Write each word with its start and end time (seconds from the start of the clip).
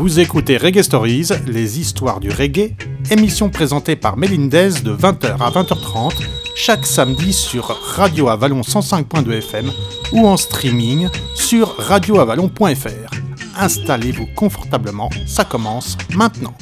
Vous 0.00 0.18
écoutez 0.18 0.56
Reggae 0.56 0.80
Stories, 0.80 1.28
les 1.46 1.78
histoires 1.78 2.20
du 2.20 2.30
reggae, 2.30 2.74
émission 3.10 3.50
présentée 3.50 3.96
par 3.96 4.16
Melindez 4.16 4.80
de 4.82 4.96
20h 4.96 5.36
à 5.38 5.50
20h30, 5.50 6.14
chaque 6.56 6.86
samedi 6.86 7.34
sur 7.34 7.66
Radio 7.66 8.30
Avalon 8.30 8.62
105.2 8.62 9.30
FM 9.30 9.70
ou 10.12 10.26
en 10.26 10.38
streaming 10.38 11.10
sur 11.34 11.76
radioavalon.fr. 11.76 13.10
Installez-vous 13.58 14.28
confortablement, 14.34 15.10
ça 15.26 15.44
commence 15.44 15.98
maintenant. 16.14 16.54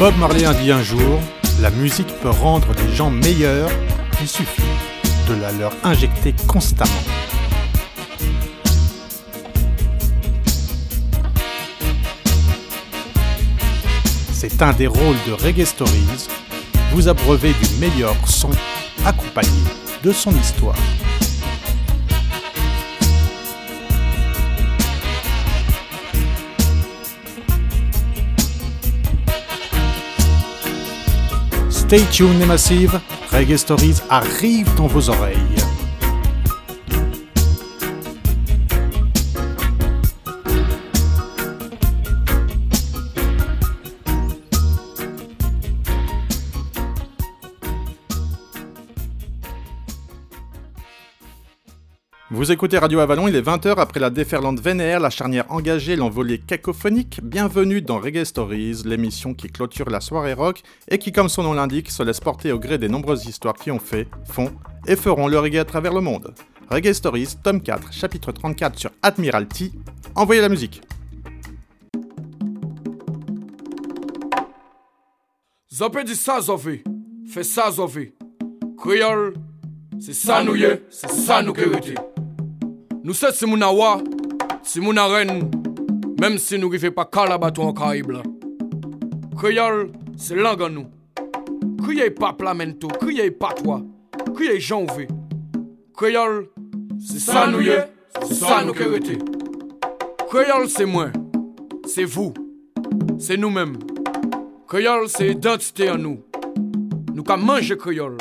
Bob 0.00 0.16
Marley 0.16 0.46
a 0.46 0.54
dit 0.54 0.72
un 0.72 0.82
jour, 0.82 1.20
la 1.60 1.68
musique 1.68 2.08
peut 2.22 2.30
rendre 2.30 2.68
les 2.72 2.96
gens 2.96 3.10
meilleurs, 3.10 3.68
il 4.22 4.26
suffit 4.26 4.62
de 5.28 5.34
la 5.34 5.52
leur 5.52 5.72
injecter 5.84 6.34
constamment. 6.46 6.90
C'est 14.32 14.62
un 14.62 14.72
des 14.72 14.86
rôles 14.86 15.18
de 15.26 15.32
Reggae 15.34 15.66
Stories, 15.66 16.28
vous 16.92 17.08
abreuver 17.08 17.52
du 17.52 17.78
meilleur 17.78 18.16
son 18.26 18.52
accompagné 19.04 19.50
de 20.02 20.12
son 20.12 20.34
histoire. 20.34 20.76
Stay 31.90 32.06
tuned 32.12 32.38
les 32.38 32.46
massives, 32.46 33.00
Reggae 33.32 33.56
Stories 33.56 33.96
arrive 34.10 34.72
dans 34.76 34.86
vos 34.86 35.10
oreilles. 35.10 35.59
Vous 52.40 52.50
écoutez 52.50 52.78
Radio 52.78 53.00
Avalon, 53.00 53.28
il 53.28 53.36
est 53.36 53.46
20h 53.46 53.74
après 53.76 54.00
la 54.00 54.08
déferlante 54.08 54.60
vénère, 54.60 54.98
la 54.98 55.10
charnière 55.10 55.44
engagée, 55.50 55.94
l'envolée 55.94 56.38
cacophonique. 56.38 57.20
Bienvenue 57.22 57.82
dans 57.82 57.98
Reggae 57.98 58.24
Stories, 58.24 58.80
l'émission 58.86 59.34
qui 59.34 59.48
clôture 59.48 59.90
la 59.90 60.00
soirée 60.00 60.32
rock 60.32 60.62
et 60.88 60.96
qui, 60.96 61.12
comme 61.12 61.28
son 61.28 61.42
nom 61.42 61.52
l'indique, 61.52 61.90
se 61.90 62.02
laisse 62.02 62.18
porter 62.18 62.50
au 62.50 62.58
gré 62.58 62.78
des 62.78 62.88
nombreuses 62.88 63.26
histoires 63.26 63.52
qui 63.52 63.70
ont 63.70 63.78
fait, 63.78 64.08
font 64.24 64.50
et 64.86 64.96
feront 64.96 65.28
le 65.28 65.38
reggae 65.38 65.58
à 65.58 65.66
travers 65.66 65.92
le 65.92 66.00
monde. 66.00 66.32
Reggae 66.70 66.94
Stories, 66.94 67.36
tome 67.42 67.60
4, 67.60 67.92
chapitre 67.92 68.32
34 68.32 68.78
sur 68.78 68.90
Admiralty. 69.02 69.72
Envoyez 70.14 70.40
la 70.40 70.48
musique. 70.48 70.80
Zopé 75.70 76.04
dit 76.04 76.16
ça, 76.16 76.40
Zofé. 76.40 76.84
Fais 77.30 77.44
ça, 77.44 77.70
Zofé. 77.70 78.14
Créole, 78.78 79.34
c'est 79.98 80.14
ça 80.14 80.42
nous 80.42 80.56
c'est 80.88 81.10
ça 81.10 81.42
nous 81.42 81.52
Nous 83.02 83.14
sommes 83.14 83.32
si 83.32 83.46
mon 83.46 83.60
awa, 83.62 84.02
reine, 85.08 85.50
même 86.20 86.36
si 86.38 86.58
nous 86.58 86.70
ne 86.70 86.78
faisons 86.78 86.92
pas 86.92 87.06
qu'à 87.06 87.26
la 87.26 87.36
en 87.36 87.72
Caraïbe. 87.72 88.12
Créole, 89.36 89.92
c'est 90.16 90.34
langue 90.34 90.62
en 90.62 90.68
nous. 90.68 90.86
Criez 91.82 92.10
pas 92.10 92.34
plamento, 92.34 92.88
criez 92.88 93.30
pas 93.30 93.54
toi, 93.54 93.82
criez 94.34 94.60
Jean 94.60 94.84
V. 94.84 95.08
Créole, 95.96 96.48
c'est 96.98 97.18
ça 97.20 97.46
nous 97.46 97.60
y 97.60 97.68
est, 97.68 97.88
c'est 98.22 98.34
ça 98.34 98.64
nous 98.64 98.74
qui 98.74 99.18
Créole, 100.28 100.68
c'est 100.68 100.84
moi, 100.84 101.08
c'est 101.86 102.04
vous, 102.04 102.34
c'est 103.18 103.38
nous-mêmes. 103.38 103.78
Créole, 104.68 105.08
c'est 105.08 105.28
identité 105.30 105.90
en 105.90 105.98
nous. 105.98 106.22
Nous 107.14 107.22
qu'à 107.22 107.36
manger 107.36 107.76
créole. 107.76 108.18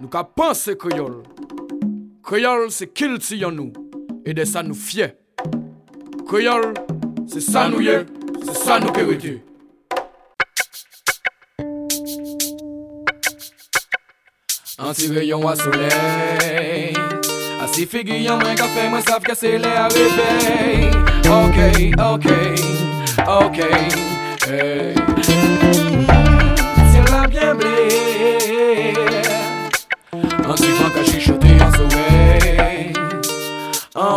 Nous 0.00 0.08
qu'à 0.08 0.24
penser 0.24 0.76
créole. 0.78 1.22
Créole, 2.22 2.70
c'est 2.70 2.92
qu'il 2.92 3.18
en 3.44 3.52
nous. 3.52 3.72
Et 4.28 4.34
de 4.34 4.44
ça 4.44 4.62
nous 4.62 4.74
fier. 4.74 5.14
Créole, 6.28 6.74
c'est 7.26 7.40
ça 7.40 7.66
nous 7.66 7.80
y 7.80 7.88
est, 7.88 8.04
c'est 8.44 8.56
ça 8.58 8.78
nous 8.78 8.92
hérité. 9.00 9.42
Anti-rayon 14.78 15.48
à 15.48 15.56
soleil. 15.56 16.92
Assis 17.62 17.86
figure 17.86 18.36
moins 18.36 18.54
café, 18.54 18.90
moi 18.90 19.00
savent 19.00 19.22
que 19.22 19.34
c'est 19.34 19.56
l'air 19.56 19.88
réveil. 19.90 20.90
Ok, 21.24 21.96
ok, 21.98 22.26
ok. 23.26 23.60
Hey. 24.46 25.17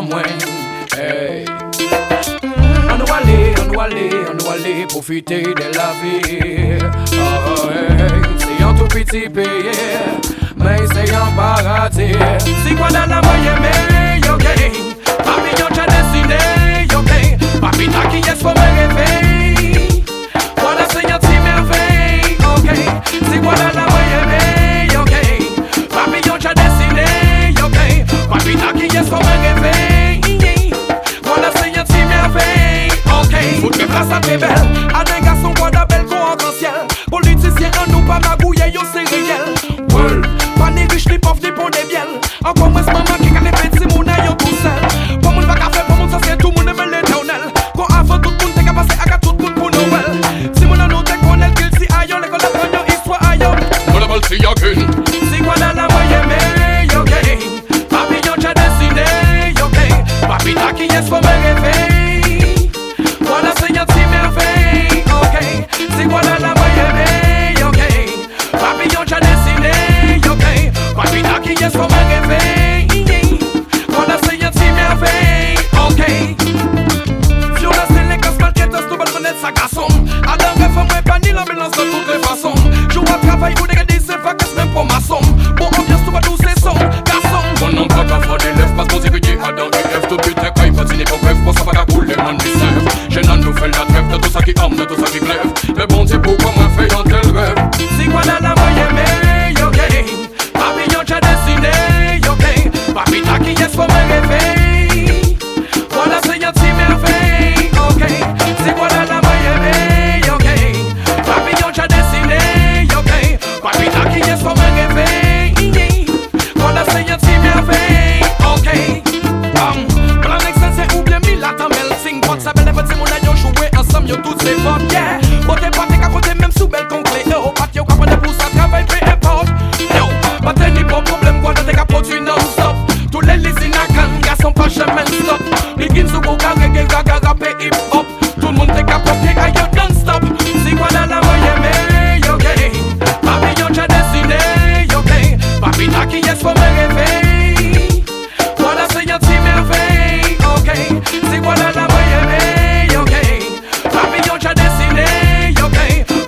En 0.01 0.05
moins, 0.05 0.23
hey. 0.97 1.45
On 2.89 2.97
doit 2.97 3.17
aller, 3.17 3.53
on 3.61 3.71
doit 3.71 3.83
aller, 3.83 4.09
on 4.31 4.35
doit 4.35 4.53
aller 4.53 4.87
profiter 4.87 5.43
de 5.43 5.77
la 5.77 5.91
vie. 6.01 6.79
Oh, 7.13 7.69
hey. 7.69 8.21
C'est 8.39 8.63
un 8.63 8.73
tout 8.73 8.87
petit 8.87 9.29
pays, 9.29 9.69
mais 10.57 10.77
c'est 10.91 11.13
un 11.13 11.31
paradis. 11.37 12.17
C'est 12.65 12.73
quoi 12.73 12.87
dans 12.87 13.05
la 13.05 13.21
moyenne, 13.21 13.61
mais 13.61 14.27
ok. 14.27 14.47
Papillon, 15.19 15.69
j'ai 15.69 15.85
dessiné, 15.93 16.41
ok. 16.97 17.61
Papita 17.61 18.01
qui 18.09 18.17
est 18.27 18.41
pour 18.41 18.55
me 18.55 18.67
réveiller. 18.79 20.03
Voilà, 20.57 20.81
c'est 20.89 21.11
un 21.11 21.19
petit 21.19 21.39
merveille, 21.43 22.37
ok. 22.39 22.69
C'est 23.31 23.39
quoi 23.39 23.53
dans 23.53 23.73
la 23.79 23.85
moyenne, 23.85 24.97
ok. 24.99 25.13
Papillon, 25.89 26.37
j'ai 26.39 26.55
dessiné, 26.55 27.05
ok. 27.63 27.79
Papita 28.31 28.73
qui 28.73 28.97
est 28.97 29.07
pour 29.07 29.19
me. 29.19 29.50
Grâce 33.91 34.11
à 34.11 34.19
tes 34.21 34.37
belles, 34.37 34.71
des 35.03 35.25
garçons, 35.25 35.53
quoi 35.57 35.69
d'abel 35.69 36.05
qu'on 36.05 36.15
arc-en-ciel. 36.15 36.87
Politicien, 37.09 37.71
en 37.79 37.91
nous 37.91 38.05
pas 38.05 38.19
magouiller, 38.19 38.71
yo, 38.73 38.81
c'est 38.91 39.07
réel. 39.09 39.53
World, 39.91 40.25
pas 40.57 40.71
ni 40.71 40.85
riche, 40.87 41.07
ni 41.09 41.17
ni 41.17 41.51
moins, 42.69 43.00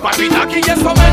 Papi 0.04 0.28
Naki, 0.28 0.60
yes, 0.60 0.84
I'm 0.84 1.03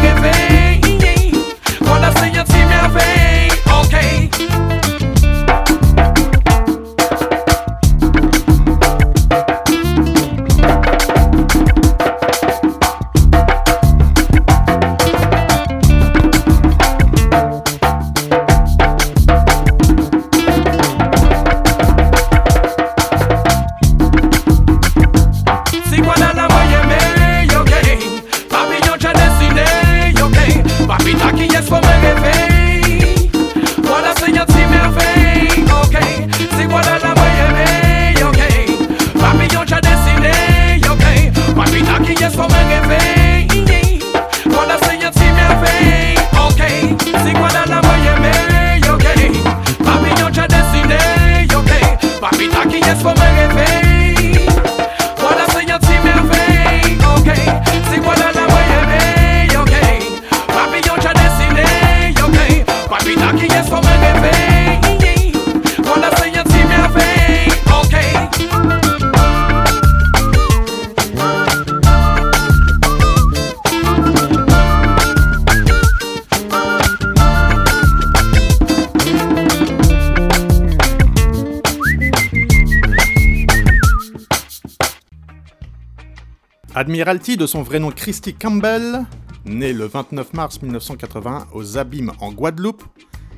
Admiralty, 86.81 87.38
de 87.38 87.45
son 87.45 87.62
vrai 87.62 87.78
nom 87.78 87.92
Christy 87.92 88.33
Campbell, 88.33 89.06
né 89.45 89.72
le 89.72 89.86
29 89.86 90.33
mars 90.33 90.60
1980 90.63 91.50
aux 91.54 91.78
Abîmes 91.78 92.12
en 92.19 92.31
Guadeloupe, 92.31 92.83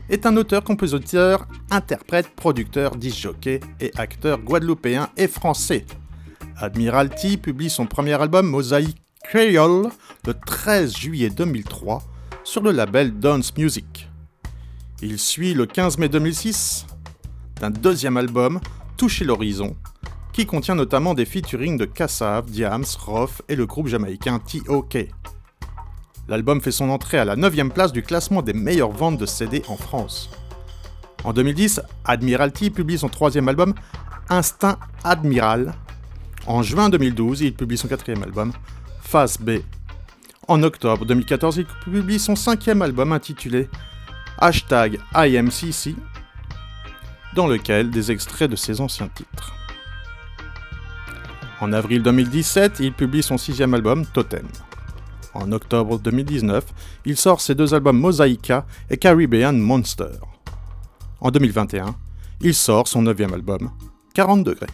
est 0.07 0.25
un 0.25 0.38
auteur, 0.38 0.63
compositeur, 0.63 1.45
interprète, 1.69 2.30
producteur, 2.38 2.95
disjockey 2.95 3.60
et 3.81 3.92
acteur 3.98 4.40
guadeloupéen 4.40 5.10
et 5.18 5.28
français. 5.28 5.86
Admiralty 6.56 7.36
publie 7.36 7.69
son 7.69 7.86
premier 7.86 8.13
album 8.13 8.48
Mosaic 8.48 8.95
Creole 9.25 9.90
le 10.25 10.34
13 10.34 10.95
juillet 10.95 11.30
2003 11.30 12.01
sur 12.45 12.62
le 12.62 12.72
label 12.72 13.19
Dance 13.19 13.54
Music. 13.57 14.07
Il 15.01 15.19
suit 15.19 15.54
le 15.54 15.66
15 15.66 15.98
mai 15.98 16.07
2006 16.07 16.86
d'un 17.60 17.72
deuxième 17.72 18.16
album, 18.16 18.62
Toucher 18.95 19.25
l'horizon, 19.25 19.75
qui 20.33 20.47
contient 20.47 20.75
notamment 20.75 21.13
des 21.13 21.25
featurings 21.25 21.77
de 21.77 21.85
Kassav, 21.85 22.50
Diams, 22.50 22.83
Roth 23.06 23.44
et 23.47 23.56
le 23.56 23.68
groupe 23.68 23.88
jamaïcain 23.88 24.39
T.O.K. 24.39 25.09
L'album 26.27 26.59
fait 26.59 26.71
son 26.71 26.89
entrée 26.89 27.19
à 27.19 27.25
la 27.25 27.35
9 27.35 27.69
place 27.69 27.94
du 27.94 28.01
classement 28.01 28.41
des 28.41 28.53
meilleures 28.53 28.91
ventes 28.91 29.18
de 29.18 29.27
CD 29.27 29.62
en 29.68 29.77
France. 29.77 30.31
En 31.24 31.33
2010, 31.33 31.81
Admiralty 32.06 32.71
publie 32.71 32.97
son 32.97 33.09
troisième 33.09 33.47
album, 33.47 33.75
Instinct 34.30 34.77
Admiral. 35.03 35.74
En 36.47 36.63
juin 36.63 36.89
2012, 36.89 37.41
il 37.41 37.53
publie 37.53 37.77
son 37.77 37.88
quatrième 37.88 38.24
album, 38.24 38.51
Phase 39.01 39.38
B. 39.38 39.59
En 40.47 40.63
octobre 40.63 41.06
2014, 41.06 41.57
il 41.57 41.65
publie 41.65 42.19
son 42.19 42.35
cinquième 42.35 42.81
album 42.81 43.12
intitulé 43.12 43.69
Hashtag 44.39 45.00
IMCC, 45.15 45.95
dans 47.35 47.47
lequel 47.47 47.91
des 47.91 48.12
extraits 48.12 48.50
de 48.50 48.56
ses 48.56 48.81
anciens 48.81 49.07
titres. 49.07 49.53
En 51.62 51.72
avril 51.72 52.04
2017, 52.04 52.80
il 52.80 52.94
publie 52.94 53.24
son 53.24 53.38
sixième 53.38 53.74
album, 53.74 54.06
Totem. 54.06 54.48
En 55.34 55.52
octobre 55.52 55.98
2019, 56.00 56.64
il 57.06 57.18
sort 57.18 57.42
ses 57.42 57.56
deux 57.56 57.74
albums 57.74 58.00
Mosaïca 58.00 58.66
et 58.90 58.98
Caribbean 58.98 59.58
Monster. 59.58 60.20
En 61.22 61.32
2021, 61.32 61.96
il 62.42 62.54
sort 62.54 62.88
son 62.88 63.02
neuvième 63.02 63.34
album, 63.34 63.72
40 64.14 64.44
degrés. 64.44 64.68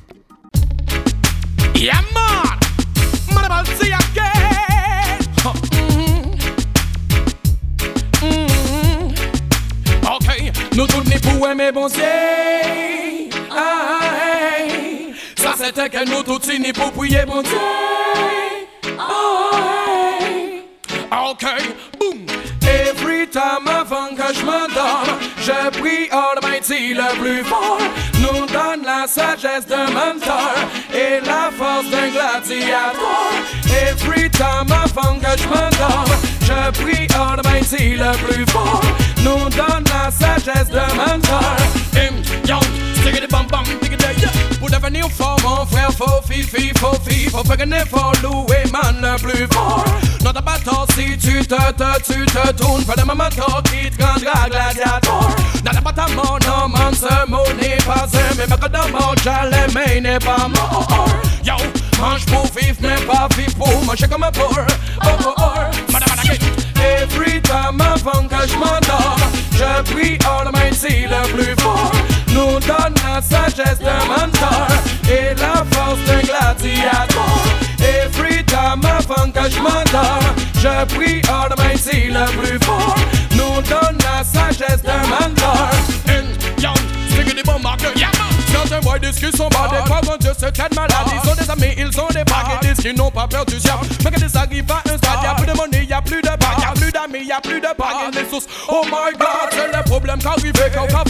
C'était 15.62 15.90
que 15.90 16.06
nous 16.10 16.24
tous 16.24 16.50
ni 16.58 16.72
pour 16.72 16.90
prier 16.94 17.26
bon 17.28 17.42
Dieu. 17.42 17.58
Ok, 21.12 21.44
boom. 22.00 22.26
Every 22.62 23.28
time 23.28 23.68
avant 23.68 24.16
que 24.16 24.34
je 24.34 24.46
m'endorme, 24.46 25.20
je 25.42 25.70
prie 25.78 26.10
Almighty 26.12 26.94
le 26.94 27.14
plus 27.20 27.44
fort. 27.44 27.78
Nous 28.22 28.46
donne 28.46 28.86
la 28.86 29.06
sagesse 29.06 29.68
d'un 29.68 29.88
mentor 29.88 30.56
et 30.94 31.20
la 31.26 31.52
force 31.52 31.90
d'un 31.90 32.08
gladiateur. 32.08 33.34
Every 33.70 34.30
time 34.30 34.72
avant 34.72 35.20
que 35.20 35.42
je 35.42 35.48
m'endorme, 35.50 36.16
je 36.42 36.82
prie 36.82 37.08
Almighty 37.14 37.98
le 37.98 38.12
plus 38.26 38.46
fort. 38.46 38.82
Nous 39.26 39.50
donne 39.50 39.84
la 39.92 40.10
sagesse 40.10 40.70
d'un 40.70 40.94
mentor. 40.96 41.58
Bum 43.30 43.46
bum, 43.46 43.64
dig 43.80 43.94
it 43.94 44.22
yeah. 44.22 44.39
Pour 44.60 44.70
devenir 44.70 45.10
fort, 45.10 45.38
mon 45.44 45.66
frère, 45.66 45.92
faut 45.92 46.22
fifi, 46.30 46.72
faut 46.78 46.96
fi, 47.08 47.30
faut 47.30 47.44
faire 47.44 47.58
gagner 47.58 47.86
fort, 47.90 48.14
louer 48.22 48.64
man 48.72 48.98
le 49.02 49.18
plus 49.18 49.48
fort. 49.52 49.86
T'as 50.22 50.42
pas 50.42 50.58
si 50.94 51.18
tu 51.18 51.40
te, 51.46 51.56
te, 51.56 52.14
tu 52.14 52.26
te 52.26 52.52
tournes, 52.54 52.84
fais 52.84 53.00
de 53.00 53.06
maman 53.06 53.30
qui 53.30 53.90
te 53.90 54.04
rendra 54.04 54.50
gladiateur. 54.50 55.36
N'a 55.64 55.82
pas 55.82 55.94
ta 55.94 56.08
mort, 56.14 56.40
non, 56.46 56.68
man, 56.70 56.94
ce 56.94 57.30
mot 57.30 57.44
n'est 57.62 57.78
pas 57.78 58.04
un, 58.04 58.36
mais 58.38 58.48
ma 58.48 58.58
code 58.58 58.72
de 58.72 58.92
mort, 58.92 59.16
j'allais, 59.24 59.68
mais 59.74 60.02
n'est 60.02 60.20
pas 60.20 60.48
mort. 60.48 60.88
Yo, 61.44 61.56
mange 62.00 62.26
pour 62.26 62.46
vivre, 62.56 62.78
mais 62.82 62.96
pas 63.06 63.28
vivre 63.38 63.56
pour 63.56 63.86
manger 63.86 64.08
comme 64.08 64.24
un 64.24 64.32
porc. 64.32 64.60
Oh, 65.04 65.10
oh, 65.26 65.34
oh, 65.38 65.92
madame, 65.92 66.10
Every 66.76 67.42
time 67.42 67.82
avant 67.82 68.28
que 68.28 68.48
je 68.48 68.56
m'endors, 68.56 69.18
je 69.54 69.92
prie 69.92 70.18
Almighty 70.26 71.06
le 71.08 71.34
plus 71.34 71.46
fort. 71.56 71.59
Nous 71.59 71.59
donne 71.59 71.59
la 73.20 73.38
sagesse 73.38 73.80
d'un 73.80 74.06
mentor 74.06 74.68
et 75.10 75.36
la 75.36 75.64
force 75.72 76.00
d'un 76.06 76.22
gladiateur. 76.22 77.44
Every 77.80 78.44
time 78.46 78.86
avant 78.86 79.30
que 79.32 79.50
je 79.50 79.60
m'endors, 79.60 80.24
je 80.56 80.86
prie 80.96 81.22
Almighty 81.28 82.10
le 82.10 82.26
plus 82.38 82.60
fort. 82.60 82.96
Nous 83.32 83.62
donne 83.64 83.98
la 84.00 84.24
sagesse 84.24 84.82
d'un 84.84 85.06
mentor. 85.08 85.70
And 86.08 86.62
young, 86.62 86.78
stick 87.10 87.36
des 87.36 87.44
bombes 87.44 87.66
yeah. 87.96 88.10
Certains 88.52 88.80
boys 88.80 89.00
sont 89.36 89.50
bas, 89.50 89.70
des 89.70 89.88
fois 89.88 90.18
Dieu 90.20 90.32
c'est 90.38 90.56
cette 90.56 90.76
maladie. 90.76 91.12
Ils 91.24 91.30
ont 91.30 91.36
des 91.36 91.50
amis, 91.50 91.74
ils 91.78 92.00
ont 92.00 92.08
des 92.08 92.24
bagues, 92.24 92.60
ils 92.62 92.68
disent 92.68 92.84
qu'ils 92.84 92.98
n'ont 92.98 93.12
pas 93.12 93.28
peur 93.28 93.46
du 93.46 93.58
diable. 93.58 93.86
Mais 94.04 94.12
quand 94.12 94.26
ils 94.28 94.38
arrivent 94.38 94.72
à 94.72 94.92
un 94.92 94.98
stade, 94.98 95.24
y'a 95.24 95.34
plus 95.36 95.46
de 95.46 95.58
monnaie, 95.58 95.86
y'a 95.86 96.02
plus 96.02 96.22
de 96.22 96.28
bagues, 96.28 96.60
y'a 96.62 96.72
plus 96.76 96.92
d'amis, 96.92 97.26
y'a 97.28 97.42
plus 97.42 97.60
de 97.60 97.68
bagues, 97.78 98.30
sources. 98.30 98.48
Oh 98.68 98.82
my 98.86 99.18
god, 99.18 99.50
c'est 99.52 99.76
le 99.76 99.84
problème 99.84 100.20
qu'arrive 100.20 100.54
quand 100.74 101.09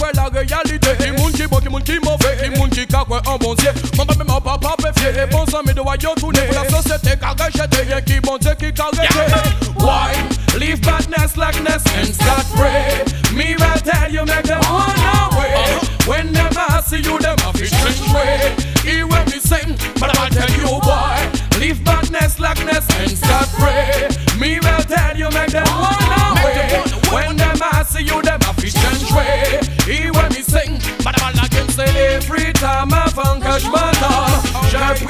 Qui 1.40 1.48
bon, 1.48 1.60
qui 1.60 1.70
moun 1.70 1.82
qui 1.82 1.98
mauvais, 2.04 2.36
qui 2.44 2.60
moun 2.60 2.70
qui 2.70 2.86
quoi 2.86 3.22
un 3.26 3.38
bon 3.38 3.56
Dieu. 3.56 3.70
Mon 3.98 4.06
papa, 4.06 4.26
mon 4.26 4.42
papa, 4.42 4.76
péfié, 4.84 5.22
et 5.24 5.26
bon 5.28 5.46
sang, 5.46 5.62
mais 5.66 5.74
de 5.74 5.80
voyons 5.80 6.14
tourner. 6.16 6.42
Pour 6.42 6.64
la 6.64 6.70
société, 6.70 7.18
qu'a 7.18 7.30
rejeté, 7.30 7.88
y'a 7.88 8.02
qui 8.02 8.20
bon 8.20 8.38
Dieu 8.38 8.52
qui 8.60 8.74
qu'a 8.74 8.90
Why? 9.78 10.12
Leave 10.60 10.82
badness, 10.82 11.32
slackness, 11.36 11.84
and 11.96 12.14
start 12.14 12.46
pray. 12.58 13.06
Me, 13.34 13.56
I 13.58 13.80
tell 13.80 14.12
you, 14.12 14.26
make 14.26 14.44
them 14.44 14.60
one 14.64 15.00
away. 15.32 15.80
When 16.06 16.34
them 16.34 16.50
I 16.58 16.82
see 16.82 16.98
you, 16.98 17.18
them 17.20 17.38
a 17.48 17.58
fish 17.58 17.72
change 17.72 18.14
way. 18.14 18.54
Hear 18.84 19.08
when 19.08 19.24
me 19.28 19.40
sing, 19.40 19.78
but 19.98 20.20
I'll 20.20 20.30
tell 20.30 20.52
you 20.52 20.68
why. 20.68 21.32
Leave 21.58 21.82
badness, 21.86 22.34
slackness, 22.34 22.86
and 23.00 23.18
start 23.18 23.48
pray. 23.58 24.09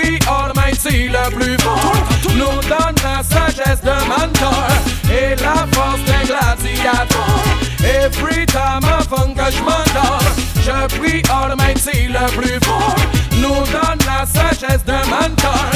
Je 0.10 0.16
prie 0.16 0.28
Almighty 0.28 1.10
le 1.10 1.36
plus 1.36 1.58
fort. 1.60 1.94
Nous 2.36 2.62
donne 2.68 2.96
la 3.04 3.22
sagesse 3.24 3.82
de 3.82 3.92
mentor 4.08 4.68
et 5.08 5.36
la 5.36 5.68
force 5.72 6.00
d'un 6.06 6.24
gladiateur. 6.26 7.44
Every 7.84 8.46
time 8.46 8.84
I 8.84 9.04
funk 9.08 9.40
a 9.40 9.52
j'm'entends. 9.52 10.20
Je 10.64 10.98
prie 10.98 11.22
Almighty 11.30 12.08
le 12.08 12.26
plus 12.38 12.60
fort 12.64 12.96
Nous 13.34 13.64
donne 13.72 14.00
la 14.06 14.26
sagesse 14.26 14.84
d'un 14.86 15.06
mentor 15.06 15.70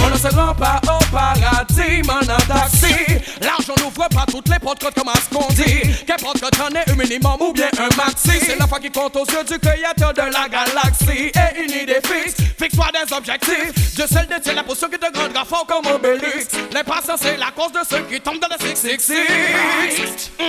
on 0.00 0.10
ne 0.10 0.16
se 0.16 0.28
rend 0.34 0.54
pas 0.54 0.80
paradis, 1.10 2.02
mon 2.06 2.20
taxi. 2.20 2.94
L'argent 3.40 3.74
n'ouvre 3.78 4.08
pas 4.08 4.26
toutes 4.30 4.48
les 4.48 4.58
portes, 4.58 4.80
comme 4.94 5.12
ce 5.14 5.34
qu'on 5.34 5.48
dit. 5.54 6.04
Qu'importe 6.06 6.40
que 6.40 6.48
t'en 6.56 6.68
aies 6.68 6.84
un 6.90 6.94
minimum 6.94 7.36
ou 7.40 7.52
bien 7.52 7.68
un 7.78 7.94
maxi. 7.96 8.38
C'est 8.40 8.58
la 8.58 8.66
foi 8.66 8.78
qui 8.78 8.90
compte 8.90 9.16
aux 9.16 9.24
yeux 9.24 9.44
du 9.44 9.58
créateur 9.58 10.12
de 10.12 10.20
la 10.20 10.48
galaxie. 10.48 11.32
Et 11.34 11.62
une 11.62 11.70
idée 11.70 12.00
fixe, 12.04 12.36
fixe-toi 12.58 12.86
des 12.92 13.12
objectifs. 13.14 13.94
Dieu 13.94 14.06
seul 14.10 14.26
détient 14.26 14.54
la 14.54 14.62
potion 14.62 14.88
qui 14.88 14.98
te 14.98 15.18
rendra 15.18 15.44
fort 15.44 15.66
comme 15.66 15.86
Obélix. 15.86 16.48
L'impatience 16.72 17.20
c'est 17.22 17.36
la 17.36 17.50
cause 17.50 17.72
de 17.72 17.80
ceux 17.88 18.02
qui 18.04 18.20
tombent 18.20 18.40
dans 18.40 18.48
le 18.48 18.64
666. 18.64 20.30
Mm, 20.38 20.44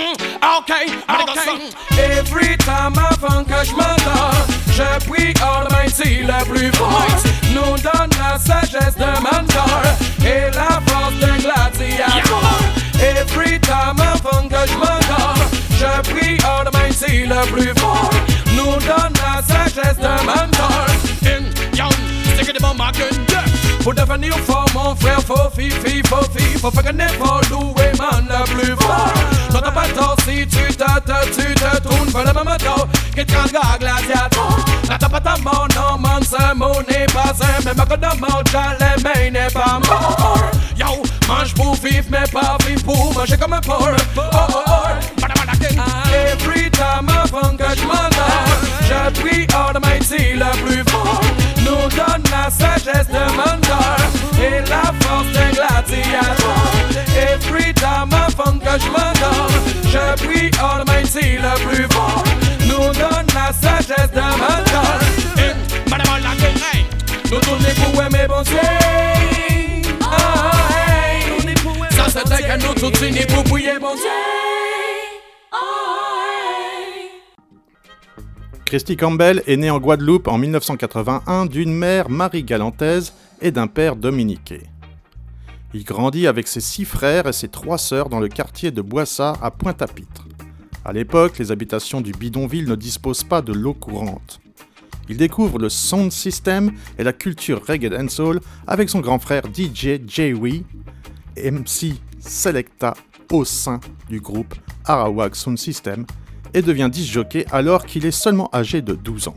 ok, 0.58 0.72
ok. 1.08 1.38
Every 1.98 2.56
time 2.58 2.90
avant 2.90 3.09
le 17.40 17.52
plus 17.52 17.80
fort. 17.80 18.10
Nous 18.56 18.72
donne 18.86 19.14
la 19.22 19.42
sagesse 19.42 19.96
de 19.96 20.26
mentor. 20.26 20.90
Pour 23.82 23.94
devenir 23.94 24.36
fort, 24.40 24.66
mon 24.74 24.94
frère, 24.94 25.22
faut 25.22 25.50
fifi, 25.56 26.02
faut 26.06 26.22
fi, 26.36 26.58
faut 26.58 26.70
faire 26.70 26.82
gagner 26.82 27.08
fort, 27.18 27.40
louer 27.50 27.92
man 27.98 28.28
le 28.28 28.44
plus 28.54 28.76
fort. 28.76 29.12
Toi 29.50 29.60
t'as 29.64 29.70
pas 29.70 29.88
tort 29.88 30.16
si 30.24 30.46
tu 30.46 30.74
te, 30.74 30.84
te, 30.84 31.24
tu 31.34 31.54
te 31.54 31.80
tournes 31.80 32.10
vers 32.10 32.34
le 32.34 32.44
même 32.44 32.58
temps 32.58 32.86
qui 33.16 33.24
te 33.24 33.34
rendra 33.34 33.78
gladiateur. 33.78 34.58
Là 34.88 34.98
t'as 34.98 35.08
pas 35.08 35.20
ta 35.20 35.34
non 35.38 35.98
man, 35.98 36.22
ce 36.22 36.54
mot 36.54 36.82
n'est 36.88 37.06
pas 37.06 37.32
un, 37.40 37.64
même 37.64 37.74
que 37.74 37.96
de 37.96 38.20
mort, 38.20 38.42
mais. 39.02 39.32
Yo, 40.76 41.02
mange 41.26 41.54
pour 41.54 41.74
vivre, 41.76 42.06
mais 42.10 42.28
pas 42.30 42.58
vivre 42.66 42.84
pour 42.84 43.14
manger 43.14 43.38
comme 43.38 43.54
un. 43.54 43.60
De 53.10 53.36
Mandor 53.36 53.96
et 54.38 54.60
la 54.68 54.92
force 55.00 55.30
d'un 55.32 55.50
gladiateur. 55.50 56.70
Et 57.16 57.38
puis 57.38 57.74
avant 57.84 58.58
que 58.58 58.80
je 58.80 58.88
m'endorme, 58.88 59.54
je 59.84 60.24
prie 60.24 60.50
Almighty 60.60 61.38
le 61.38 61.68
plus 61.68 61.86
fort, 61.92 62.24
nous 62.66 62.92
donne 62.94 63.26
la 63.34 63.52
sagesse 63.52 64.10
de 64.12 64.20
Mandor. 64.20 64.98
Et 65.38 65.90
madame 65.90 66.22
la 66.22 66.32
hey, 66.78 66.86
nous 67.30 67.40
tournons 67.40 67.92
pour 67.92 68.02
aimer 68.02 68.26
bon 68.28 68.42
Dieu. 68.42 68.58
Ah, 70.02 70.50
hey. 70.70 71.54
Ça 71.90 72.04
c'est 72.14 72.42
que 72.42 72.66
nous 72.66 72.74
tous 72.74 73.06
unis 73.06 73.26
pour 73.26 73.44
prier 73.44 73.78
bon 73.80 73.94
Dieu. 73.94 74.39
Christy 78.70 78.96
Campbell 78.96 79.42
est 79.48 79.56
née 79.56 79.68
en 79.68 79.80
Guadeloupe 79.80 80.28
en 80.28 80.38
1981 80.38 81.46
d'une 81.46 81.74
mère 81.74 82.08
Marie 82.08 82.44
Galantaise 82.44 83.12
et 83.40 83.50
d'un 83.50 83.66
père 83.66 83.96
dominiqué. 83.96 84.60
Il 85.74 85.82
grandit 85.82 86.28
avec 86.28 86.46
ses 86.46 86.60
six 86.60 86.84
frères 86.84 87.26
et 87.26 87.32
ses 87.32 87.48
trois 87.48 87.78
sœurs 87.78 88.08
dans 88.08 88.20
le 88.20 88.28
quartier 88.28 88.70
de 88.70 88.80
Boissa 88.80 89.32
à 89.42 89.50
Pointe-à-Pitre. 89.50 90.28
À 90.84 90.92
l'époque, 90.92 91.40
les 91.40 91.50
habitations 91.50 92.00
du 92.00 92.12
bidonville 92.12 92.68
ne 92.68 92.76
disposent 92.76 93.24
pas 93.24 93.42
de 93.42 93.52
l'eau 93.52 93.74
courante. 93.74 94.40
Il 95.08 95.16
découvre 95.16 95.58
le 95.58 95.68
sound 95.68 96.12
system 96.12 96.70
et 96.96 97.02
la 97.02 97.12
culture 97.12 97.66
reggae 97.66 97.92
and 97.92 98.06
soul 98.06 98.40
avec 98.68 98.88
son 98.88 99.00
grand 99.00 99.18
frère 99.18 99.42
DJ 99.52 100.32
Wee, 100.32 100.64
MC 101.36 101.96
Selecta 102.20 102.94
au 103.32 103.44
sein 103.44 103.80
du 104.08 104.20
groupe 104.20 104.54
Arawak 104.84 105.34
Sound 105.34 105.58
System 105.58 106.06
et 106.54 106.62
devient 106.62 106.88
disjockey 106.90 107.46
alors 107.50 107.86
qu'il 107.86 108.06
est 108.06 108.10
seulement 108.10 108.48
âgé 108.52 108.82
de 108.82 108.94
12 108.94 109.28
ans. 109.28 109.36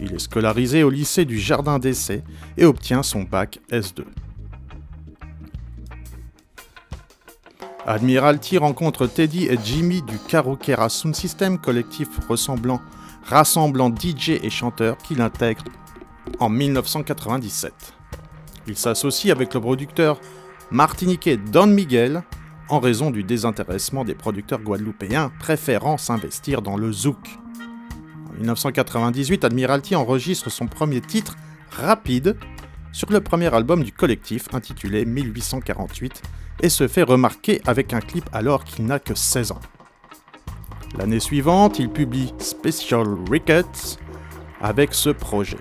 Il 0.00 0.14
est 0.14 0.18
scolarisé 0.18 0.82
au 0.82 0.90
lycée 0.90 1.24
du 1.24 1.38
Jardin 1.38 1.78
d'Essai 1.78 2.22
et 2.56 2.64
obtient 2.64 3.02
son 3.02 3.22
bac 3.22 3.58
S2. 3.70 4.04
Admiralty 7.86 8.58
rencontre 8.58 9.06
Teddy 9.06 9.46
et 9.46 9.58
Jimmy 9.62 10.02
du 10.02 10.18
Karukera 10.28 10.88
Sound 10.88 11.14
System, 11.14 11.58
collectif 11.58 12.08
ressemblant, 12.28 12.80
rassemblant 13.24 13.90
DJ 13.94 14.30
et 14.42 14.50
chanteurs 14.50 14.96
qu'il 14.98 15.20
intègre 15.20 15.64
en 16.38 16.48
1997. 16.48 17.72
Il 18.66 18.76
s'associe 18.76 19.34
avec 19.34 19.54
le 19.54 19.60
producteur 19.60 20.20
martiniquais 20.70 21.36
Don 21.36 21.66
Miguel 21.66 22.22
en 22.72 22.80
raison 22.80 23.10
du 23.10 23.24
désintéressement 23.24 24.04
des 24.04 24.14
producteurs 24.14 24.60
guadeloupéens 24.60 25.32
préférant 25.38 25.98
s'investir 25.98 26.62
dans 26.62 26.76
le 26.76 26.92
zouk. 26.92 27.38
En 28.28 28.32
1998, 28.34 29.44
Admiralty 29.44 29.96
enregistre 29.96 30.50
son 30.50 30.66
premier 30.66 31.00
titre, 31.00 31.36
Rapide, 31.70 32.36
sur 32.92 33.10
le 33.10 33.20
premier 33.20 33.52
album 33.54 33.84
du 33.84 33.92
collectif 33.92 34.52
intitulé 34.52 35.04
1848 35.04 36.22
et 36.62 36.68
se 36.68 36.88
fait 36.88 37.02
remarquer 37.02 37.60
avec 37.66 37.92
un 37.92 38.00
clip 38.00 38.28
alors 38.32 38.64
qu'il 38.64 38.86
n'a 38.86 38.98
que 38.98 39.14
16 39.14 39.52
ans. 39.52 39.60
L'année 40.98 41.20
suivante, 41.20 41.78
il 41.78 41.88
publie 41.88 42.34
Special 42.38 43.06
Rickets 43.30 43.98
avec 44.60 44.92
ce 44.92 45.10
projet. 45.10 45.58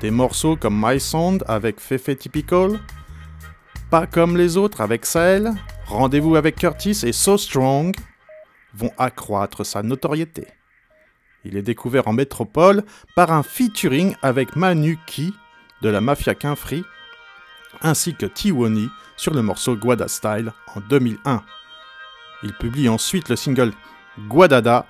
Des 0.00 0.10
morceaux 0.10 0.56
comme 0.56 0.80
My 0.84 0.98
Sound 0.98 1.44
avec 1.46 1.80
Fefe 1.80 2.16
Typical, 2.18 2.80
Pas 3.90 4.06
comme 4.06 4.36
les 4.36 4.56
autres 4.56 4.80
avec 4.80 5.06
Sahel, 5.06 5.52
Rendez-vous 5.92 6.36
avec 6.36 6.56
Curtis 6.56 7.00
et 7.04 7.12
So 7.12 7.36
Strong 7.36 7.94
vont 8.72 8.92
accroître 8.96 9.66
sa 9.66 9.82
notoriété. 9.82 10.46
Il 11.44 11.54
est 11.54 11.62
découvert 11.62 12.08
en 12.08 12.14
métropole 12.14 12.82
par 13.14 13.30
un 13.30 13.42
featuring 13.42 14.14
avec 14.22 14.56
Manu 14.56 14.98
Ki 15.06 15.34
de 15.82 15.90
la 15.90 16.00
Mafia 16.00 16.34
Quinfree 16.34 16.82
ainsi 17.82 18.14
que 18.14 18.24
Tiwoni 18.24 18.88
sur 19.18 19.34
le 19.34 19.42
morceau 19.42 19.76
Guada 19.76 20.08
Style 20.08 20.54
en 20.74 20.80
2001. 20.80 21.42
Il 22.42 22.54
publie 22.54 22.88
ensuite 22.88 23.28
le 23.28 23.36
single 23.36 23.72
Guadada 24.30 24.86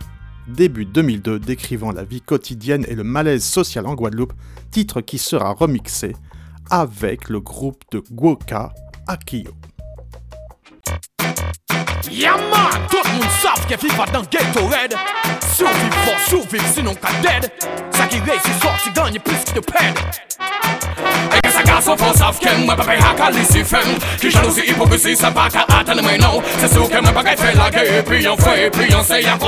début 0.47 0.85
2002 0.85 1.41
décrivant 1.41 1.91
la 1.91 2.05
vie 2.05 2.21
quotidienne 2.21 2.87
et 2.87 2.95
le 2.95 3.03
malaise 3.03 3.45
social 3.45 3.87
en 3.87 3.97
Guadeloupe, 3.97 4.35
titre 4.71 5.01
qui 5.01 5.19
sera 5.19 5.53
remixé 5.53 6.15
avec 6.71 7.29
le 7.29 7.41
groupe 7.41 7.83
de 7.91 8.05
Gwoka 8.13 8.73
Akio. 9.09 9.51
Yeah 12.13 12.37
man, 12.37 12.87
tout 12.91 13.03
savent 13.41 13.67
qu'elle 13.67 13.79
vit 13.79 13.97
pas 13.97 14.05
dans 14.13 14.21
ghetto 14.21 14.67
red 14.67 14.95
Survivre 15.57 15.97
fort, 16.05 16.21
survivre 16.29 16.65
sinon 16.75 16.95
qu'à 16.95 17.09
dead. 17.23 17.51
Ça 17.91 18.05
qui 18.05 18.19
réussit 18.21 18.63
sorti 18.63 18.91
gagne 18.95 19.19
plus 19.19 19.39
que 19.47 19.55
de 19.55 19.61
peine. 19.61 19.95
E 21.33 21.41
ke 21.41 21.51
sa 21.51 21.63
gaso 21.63 21.97
fo 21.97 22.13
saf 22.15 22.39
ken 22.41 22.67
Mwen 22.67 22.77
pa 22.77 22.85
pe 22.85 22.99
haka 23.01 23.31
lisi 23.33 23.65
fen 23.65 23.97
Ki 24.21 24.31
jalousi 24.31 24.67
hipokrizi 24.69 25.17
sa 25.17 25.31
pa 25.33 25.49
ka 25.53 25.65
atan 25.73 26.03
mwen 26.05 26.21
nou 26.21 26.43
Se 26.61 26.69
sou 26.69 26.85
ke 26.91 27.01
mwen 27.01 27.15
yon 28.21 28.37
yon 28.91 29.05
se 29.09 29.23
yon 29.25 29.39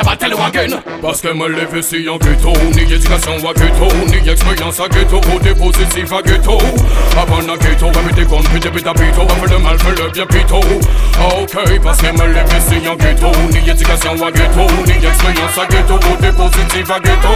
Mwen 0.00 0.04
ba 0.04 0.16
tel 0.16 0.34
wagen 0.34 0.74
Paske 1.02 1.32
mwen 1.34 1.52
leve 1.52 1.82
si 1.82 2.04
yon 2.04 2.18
ghetto. 2.18 2.52
Ni 2.74 2.82
edikasyon 2.82 3.42
wa 3.42 3.52
ghetto 3.52 3.88
Ni 4.10 4.18
eksperyans 4.30 4.80
a 4.80 4.88
ghetto. 4.88 5.20
Kote 5.20 5.54
pozitif 5.54 6.12
a 6.12 6.22
ghetto. 6.22 6.58
Apan 7.16 7.50
a 7.50 7.56
ghetto 7.56 7.86
Mwen 7.86 8.14
te 8.14 8.24
kon 8.24 8.42
pite 8.52 8.70
pita 8.70 8.92
pito 8.92 9.24
Mwen 9.24 9.40
fe 9.40 9.54
le 9.54 9.58
mal 9.58 9.78
fe 9.78 9.90
le 9.90 10.10
bien 10.10 10.26
pito. 10.26 10.60
Ok, 11.20 11.78
paske 11.82 12.12
mwen 12.12 12.32
leve 12.34 12.60
si 12.68 12.84
yon 12.84 12.96
ghetto. 12.96 13.32
Ni 13.52 13.60
edikasyon 13.68 14.20
wa 14.20 14.30
ghetto 14.30 14.68
Ni 14.86 14.94
eksperyans 14.94 15.58
a 15.58 15.66
ghetto. 15.66 15.98
Kote 15.98 16.32
pozitif 16.36 16.90
a 16.90 17.00
ghetto. 17.00 17.34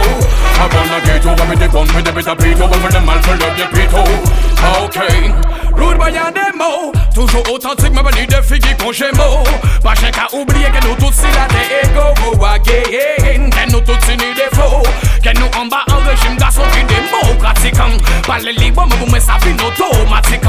Apan 0.63 0.95
a 0.95 1.01
ghetto 1.05 1.35
Mwen 1.45 1.59
te 1.59 1.67
kon 1.67 1.87
pite 1.87 2.15
pita 2.15 2.35
pito 2.35 2.67
Mwen 2.67 2.81
fe 2.81 2.93
le 2.93 3.05
mal 3.05 3.21
fe 3.21 3.37
le 3.41 3.53
bien 3.55 3.69
pito. 3.73 4.03
Ok 4.81 5.54
Rude 5.77 5.97
boy 5.97 6.11
des 6.11 6.57
mots. 6.57 6.91
Toujours 7.13 7.43
authentique, 7.53 7.91
mais 7.93 8.03
pas 8.03 8.11
de 8.11 8.41
figues 8.43 8.77
qu'on 8.77 8.91
gémeaux. 8.91 9.43
Pas 9.83 9.93
qu'à 9.93 10.27
oublier 10.33 10.65
que 10.65 10.87
nous 10.87 10.95
tous 10.95 11.13
si 11.13 11.27
la 11.35 11.47
des 11.47 11.87
ego 11.87 12.13
go 12.37 12.45
again. 12.45 13.49
Que 13.49 13.71
nous 13.71 13.81
tous 13.81 13.97
si 14.05 14.11
ni 14.17 14.33
défaut 14.33 14.83
Que 15.23 15.37
nous 15.39 15.47
en 15.59 15.65
bas 15.67 15.83
en 15.91 15.97
régime 16.07 16.37
qui 16.37 16.83
démocratique 16.83 17.75
Parler 18.25 18.53
libre, 18.53 18.85
mais 18.89 18.95
vous 18.97 19.11
me 19.11 19.19
savez 19.19 19.53
automatique 19.53 20.41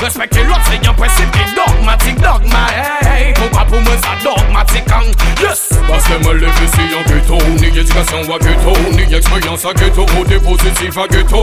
Respecter 0.00 0.44
l'autre, 0.44 0.60
c'est 0.70 0.86
un 0.86 0.94
principe 0.94 1.30
qui 1.32 1.54
dogmatique 1.54 2.20
Dogma, 2.20 2.66
hey 3.02 3.32
Pourquoi 3.34 3.64
pour 3.64 3.80
moi 3.80 3.92
ça 4.02 4.10
dogmatique 4.22 4.84
Yes! 5.40 5.70
Parce 5.88 6.04
que 6.04 6.24
me 6.24 6.34
lever 6.34 6.52
si 6.74 6.94
en 6.94 7.02
ghetto. 7.10 7.38
Ni 7.58 7.66
éducation 7.66 8.22
à 8.22 8.38
ghetto. 8.38 8.72
Ni 8.92 9.14
expérience 9.14 9.64
à 9.64 9.72
ghetto. 9.72 10.06
Côté 10.06 10.38
positif 10.38 10.96
à 10.96 11.06
ghetto. 11.08 11.42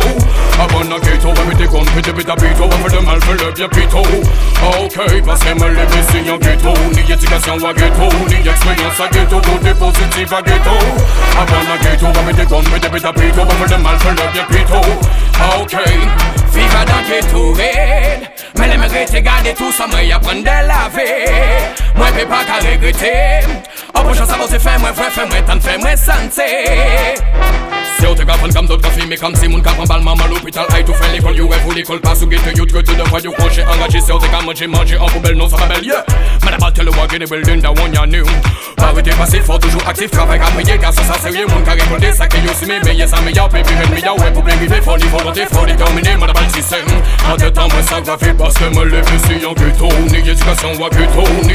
Avant 0.60 0.82
à 0.82 1.00
ghetto, 1.00 1.34
va 1.34 1.44
mettre 1.44 1.70
compte, 1.70 1.90
pite 1.92 2.14
pite 2.14 2.36
pito 2.36 2.68
Va 2.68 2.78
faire 2.78 3.00
le 3.00 3.06
mal, 3.06 3.20
le 3.34 3.52
bien 3.52 3.68
pito 3.70 4.00
Ok, 4.00 5.22
parce 5.26 5.40
que 5.42 5.54
me 5.54 5.68
lever 5.70 6.04
si 6.12 6.30
en 6.30 6.38
ghetto 6.38 6.74
Ni 6.94 7.02
éducation 7.12 7.58
à 7.66 7.74
ghetto 7.74 8.10
Ni 8.30 8.48
expérience 8.48 9.00
à 9.00 9.08
ghetto. 9.14 9.42
Côté 9.42 9.74
positif 9.74 10.34
à 10.34 10.42
ghetto. 10.42 10.78
Avant 11.34 11.74
à 11.74 11.78
ghetto, 11.84 12.08
va 12.14 12.22
mettre 12.22 12.48
compte, 12.50 12.66
pite 12.66 12.92
pite 12.92 13.12
pito 13.14 13.46
Va 13.46 13.68
faire 13.68 13.78
le 13.78 13.84
mal, 13.84 13.98
fais 14.00 14.10
le 14.10 14.32
bien 14.34 14.44
pito 14.50 14.82
Ok. 15.60 15.76
Viva 16.54 16.86
dans 16.86 17.04
ghetto 17.08 17.54
red 17.54 18.30
Mais 18.58 18.68
les 18.68 18.78
mérites 18.78 19.24
garder 19.24 19.54
tout 19.54 19.72
ça 19.72 19.86
Moi 19.88 20.00
apprendre 20.14 20.42
de 20.42 20.68
laver 20.68 21.26
Moi 21.96 22.08
peux 22.16 22.26
pas 22.26 22.44
qu'à 22.46 22.68
regretter. 22.68 23.48
En 23.94 24.04
prochain 24.04 24.26
ça 24.26 24.38
va 24.38 24.48
se 24.48 24.60
faire 24.60 24.80
Moi 24.80 24.92
vrai 24.92 25.12
faire 25.12 25.28
moi 25.28 25.38
tant 25.46 25.60
faire 25.60 25.80
moi 25.80 25.96
santé 25.96 27.18
Se 28.00 28.06
ou 28.06 28.16
te 28.16 28.24
ka 28.26 28.34
fan 28.34 28.54
kam 28.54 28.68
dot 28.68 28.82
ka 28.82 28.90
filme 28.92 29.16
kam 29.18 29.34
si 29.36 29.48
moun 29.48 29.62
ka 29.62 29.74
pran 29.74 29.86
balman 29.86 30.16
mal 30.18 30.30
l'hôpital 30.30 30.66
Ay 30.74 30.84
you 31.36 31.48
rêve 31.48 31.68
ou 31.68 31.72
l'école 31.72 32.00
pas 32.00 32.14
ou 32.22 32.30
gete 32.30 32.54
tu 32.54 32.96
devrais 32.96 33.22
you 33.24 33.32
crochet 33.32 33.66
engagé 33.66 34.00
Se 34.02 34.12
ou 34.12 34.20
te 34.20 34.28
ka 34.28 34.38
en 34.38 35.08
poubelle 35.08 35.36
non 35.36 35.48
yeah. 35.84 36.04
Man 36.44 36.54
you 36.54 36.92
what 36.92 37.10
get 37.10 37.20
the 37.20 37.28
building 37.28 37.62
that 37.62 37.74
one 37.80 37.94
ya 37.94 38.06
new 38.06 38.26
Parité 38.78 39.12
passif 39.12 39.44
fort 39.44 39.60
toujours 39.60 39.82
actif 39.88 40.12
travail 40.12 40.40
ka 40.40 40.78
car 40.78 40.94
ça 40.94 41.02
ça 41.04 41.20
sérieux 41.20 41.48
moun 41.48 41.64
ka 41.64 41.74
see 41.74 42.66
me 42.68 43.32
ya 43.34 43.48
baby 43.48 43.74
men 43.74 43.90
me 43.90 44.00
ya 44.00 44.14
man 44.14 44.34
le 47.88 48.02
grave 48.02 48.34
parce 48.38 48.54
que 48.54 48.66
me 48.76 48.84
lever 48.86 49.20
si 49.28 49.46
en 49.46 49.54
ghetto 49.54 49.90
Ni 50.12 50.18
à 50.18 50.22
ghetto 50.22 51.26
Ni 51.44 51.54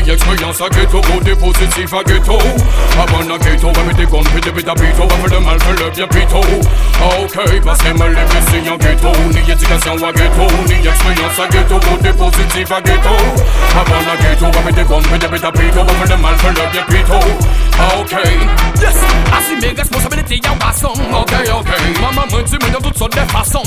le 5.30 6.02
le 6.02 6.06
pito 6.08 6.31
Ok, 6.34 7.60
parce 7.64 7.78
que 7.78 7.92
me 7.92 8.08
lever 8.08 8.42
si 8.50 8.70
en 8.70 8.76
ghetto. 8.76 9.12
Ni 9.32 9.40
éducation 9.50 9.94
à 9.96 10.12
ghetto. 10.12 10.46
Ni 10.66 10.86
expérience 10.86 11.38
à 11.38 11.48
ghetto. 11.48 11.78
Côté 11.80 12.12
positif 12.12 12.70
à 12.70 12.80
ghetto. 12.80 13.10
Avant 13.72 14.12
à 14.12 14.16
ghetto 14.16 14.46
va 14.50 14.60
mettre 14.70 14.86
compte 14.86 15.06
pite 15.08 15.28
pite 15.28 15.52
pito 15.52 15.84
Va 15.84 16.06
faire 16.06 16.16
le 16.16 16.22
mal 16.22 16.36
faire 16.36 16.50
le 16.50 16.72
bien 16.72 16.82
pito 16.82 17.14
Ok 17.98 18.12
Yes, 18.80 18.96
assume 19.32 19.60
mes 19.60 19.72
responsabilités 19.80 20.40
y'a 20.44 20.54
garçon 20.56 20.92
Ok, 21.12 21.32
ok 21.54 22.00
Maman 22.00 22.26
me 22.30 22.42
dit 22.42 22.56
mais 22.62 22.70
dans 22.70 22.80
toutes 22.80 22.98
sortes 22.98 23.14
de 23.14 23.30
façons 23.30 23.62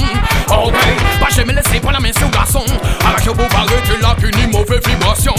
Ok, 0.47 0.75
pas 1.19 1.29
jamais 1.35 1.53
laisser 1.53 1.79
prendre 1.79 1.93
la 1.93 1.99
main 2.01 2.13
sur 2.17 2.29
garçon 2.29 2.63
Arrache 3.03 3.25
pour 3.25 3.59
arrêter 3.59 3.97
la 4.01 4.13
qu'une 4.13 4.51
mauvaise 4.51 4.81
vibration 4.87 5.33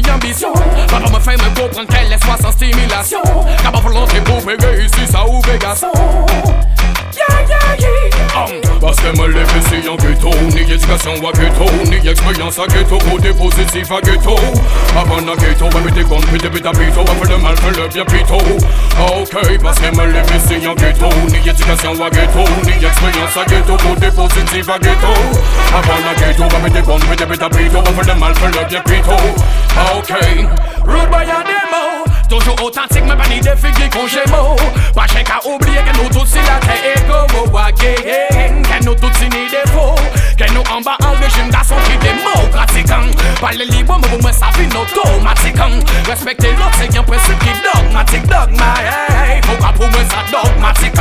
ni 0.00 0.10
ambition. 0.10 0.52
Papa 0.88 1.10
me 1.10 1.20
fait 1.20 1.36
me 1.36 1.60
comprendre 1.60 1.88
qu'elle 1.88 2.12
est 2.12 2.24
soit 2.24 2.36
sans 2.40 2.52
stimulation. 2.52 3.20
Car 3.62 3.72
pas 3.72 3.80
volonté 3.80 4.20
pour 4.20 4.38
péger 4.44 4.84
ici 4.84 5.06
ça 5.10 5.26
ouvre 5.26 5.56
garçon 5.58 5.88
Yeah, 7.28 7.46
yeah, 7.48 7.76
yeah 7.78 8.04
Parce 8.80 8.96
que 8.96 9.16
moi 9.16 9.28
les 9.28 9.44
si 9.44 9.88
en 9.88 9.96
ghetto 9.96 10.30
Ni 10.54 10.60
éducation 10.60 11.12
à 11.14 11.32
ghetto 11.32 11.64
Ni 11.88 12.08
expérience 12.08 12.58
à 12.58 12.66
ghetto 12.66 12.98
Côté 12.98 13.32
positif 13.32 13.90
à 13.90 14.00
ghetto 14.00 14.36
Avant 14.96 15.24
la 15.24 15.34
ghetto 15.36 15.68
Va 15.70 15.80
mettre 15.80 16.08
compte 16.08 16.26
Puis 16.26 16.38
depuis 16.38 16.60
ta 16.60 16.70
pito 16.70 17.02
Va 17.04 17.14
faire 17.14 17.36
le 17.36 17.42
mal 17.42 17.56
Faire 17.56 17.82
le 17.82 17.88
bien 17.88 18.04
pito 18.04 18.34
Ok 18.34 19.58
Parce 19.62 19.78
que 19.78 19.94
moi 19.94 20.04
les 20.06 20.38
si 20.40 20.66
en 20.66 20.74
ghetto 20.74 21.08
Ni 21.28 21.38
éducation 21.38 21.92
à 22.04 22.10
ghetto 22.10 22.44
Ni 22.64 22.72
expérience 22.84 23.36
à 23.36 23.44
ghetto 23.48 23.76
Côté 23.76 24.10
positif 24.10 24.68
à 24.68 24.78
ghetto 24.78 25.14
Avant 25.72 26.00
la 26.04 26.14
ghetto 26.14 26.44
Va 26.48 26.58
mettre 26.58 26.82
compte 26.86 27.04
Puis 27.06 27.16
depuis 27.16 27.38
ta 27.38 27.48
pito 27.48 27.80
Va 27.80 28.02
faire 28.02 28.14
le 28.14 28.20
mal 28.20 28.34
Faire 28.34 28.50
le 28.50 28.68
bien 28.68 28.80
pito 28.80 29.16
Ok 29.96 30.12
Rude 30.86 31.10
boy 31.10 31.22
a 31.22 31.42
démo 31.42 32.03
Toujou 32.28 32.56
otantik 32.66 33.04
men 33.04 33.16
pa 33.18 33.26
ni 33.28 33.40
defik 33.40 33.76
di 33.76 33.88
konje 33.92 34.24
mou 34.32 34.56
Pa 34.96 35.06
chen 35.10 35.24
ka 35.28 35.40
oubliye 35.44 35.82
ken 35.84 35.96
nou 35.98 36.08
tout 36.14 36.28
si 36.28 36.40
la 36.46 36.58
te 36.64 36.76
ego 36.94 37.24
Ou 37.42 37.58
a 37.60 37.70
gen, 37.80 38.62
ken 38.64 38.84
nou 38.86 38.96
tout 38.96 39.12
si 39.20 39.28
ni 39.28 39.48
defo 39.52 39.92
Que 40.36 40.52
nous 40.52 40.62
en 40.62 40.80
bas 40.80 40.96
en 41.06 41.12
régime 41.12 41.48
garçon 41.50 41.76
qui 41.84 41.96
démocratique 41.98 42.90
Parler 43.40 43.66
libre, 43.66 44.00
mais 44.02 44.08
vous 44.08 44.16
me 44.18 44.32
savez 44.32 44.66
automatique 44.66 45.56
Respecter 46.08 46.50
l'autre, 46.58 46.76
c'est 46.80 46.98
un 46.98 47.02
principe 47.04 47.38
qui 47.38 47.50
dogmatique 47.62 48.26
Dogma, 48.26 48.74
hey, 48.82 49.40
pourquoi 49.42 49.72
pour 49.72 49.88
moi 49.90 50.00
ça 50.10 50.24
dogmatique 50.30 50.94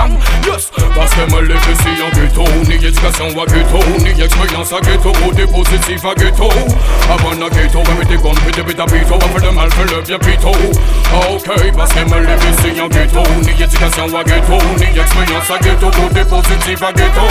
Yes 0.46 0.69
Parce 0.96 1.12
que 1.15 1.30
moi 1.32 1.41
les 1.41 1.56
si 1.56 2.02
en 2.04 2.10
ghetto 2.10 2.43
Ni 2.67 2.76
éducation 2.76 3.30
à 3.30 3.46
ghetto 3.46 3.80
Ni 4.04 4.22
expérience 4.22 4.74
à 4.74 4.80
ghetto 4.82 5.12
Côté 5.12 5.48
positif 5.48 6.06
à 6.06 6.13
ghetto. 6.13 6.50
Avant 7.10 7.32
la 7.32 7.50
ghetto, 7.50 7.82
va 7.82 7.93
mettre 7.93 8.22
compte 8.22 8.39
Puis 8.41 8.52
depuis 8.52 8.76
ta 8.76 8.86
pito 8.86 9.17
Va 9.17 9.28
faire 9.28 9.50
le 9.50 9.52
mal, 9.52 9.72
faire 9.72 9.86
le 9.86 10.02
bien 10.02 10.19
pito. 10.19 10.50
Ok, 10.50 11.72
parce 11.76 11.93
que 11.93 12.06
moi 12.06 12.19
les 12.19 12.38
si 12.62 12.82
en 12.82 12.88
ghetto 12.88 13.24
Ni 13.41 13.52
éducation 13.63 14.06
à 14.15 14.24
ghetto 14.24 14.58
Ni 14.78 15.00
expérience 15.00 15.50
à 15.50 15.58
ghetto 15.58 15.89
Côté 15.89 16.24
positif 16.26 16.84
à 16.84 16.91
ghetto. 16.93 17.28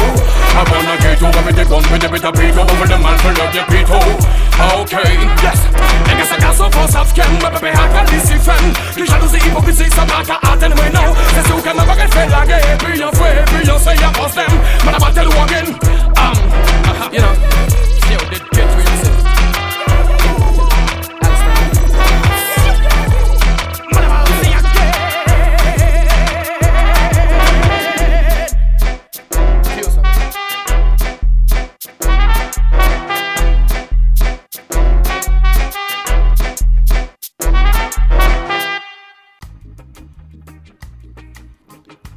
Avant 0.58 0.82
la 0.88 0.96
ghetto, 0.96 1.26
va 1.26 1.42
mettre 1.42 1.68
compte 1.68 1.86
Puis 1.88 1.91
depuis 1.98 2.20
ta 2.20 2.32
pito 2.32 2.64
Va 2.64 2.86
faire 2.86 2.98
le 2.98 3.02
mal, 3.02 3.18
faire 3.18 3.30
le 3.30 3.52
bien 3.52 3.64
pito 3.64 3.94
Ok, 4.78 4.92
yes. 4.92 5.60
Et 6.10 6.14
que 6.14 6.26
ce 6.26 6.40
garçon 6.40 6.70
faut 6.70 6.88
savent 6.90 7.12
qu'elle 7.12 7.30
me 7.30 7.38
bébé 7.38 7.70
à 7.70 8.04
quel 8.06 8.18
ici 8.18 8.34
fan 8.38 8.72
Qui 8.94 9.06
jalousie, 9.06 9.36
hypocrisie, 9.36 9.90
ça 9.90 10.02
va 10.02 10.22
qu'à 10.24 10.52
atteindre 10.52 10.76
mais 10.82 10.90
non 10.90 11.14
C'est 11.34 11.46
sûr 11.46 11.62
qu'elle 11.62 11.76
m'a 11.76 11.84
pas 11.84 11.96
qu'elle 11.96 12.08
fait 12.08 12.28
la 12.28 12.46
guerre 12.46 12.72
Et 12.72 12.76
puis 12.84 13.02
on 13.02 13.12
fait, 13.16 13.40
et 13.40 13.44
puis 13.44 13.70
on 13.70 13.78
sait 13.78 13.96
y'a 13.96 14.08
pas 14.08 14.28
them. 14.32 14.52
Man, 14.84 14.94
I'm 14.94 15.02
about 15.02 15.08
to 15.08 15.14
tell 15.14 15.24
you 15.24 15.42
again. 15.44 15.78
Um, 16.16 17.12
you 17.12 17.20
know. 17.20 17.34
Yo, 18.10 18.18
did 18.30 18.42
get 18.52 18.71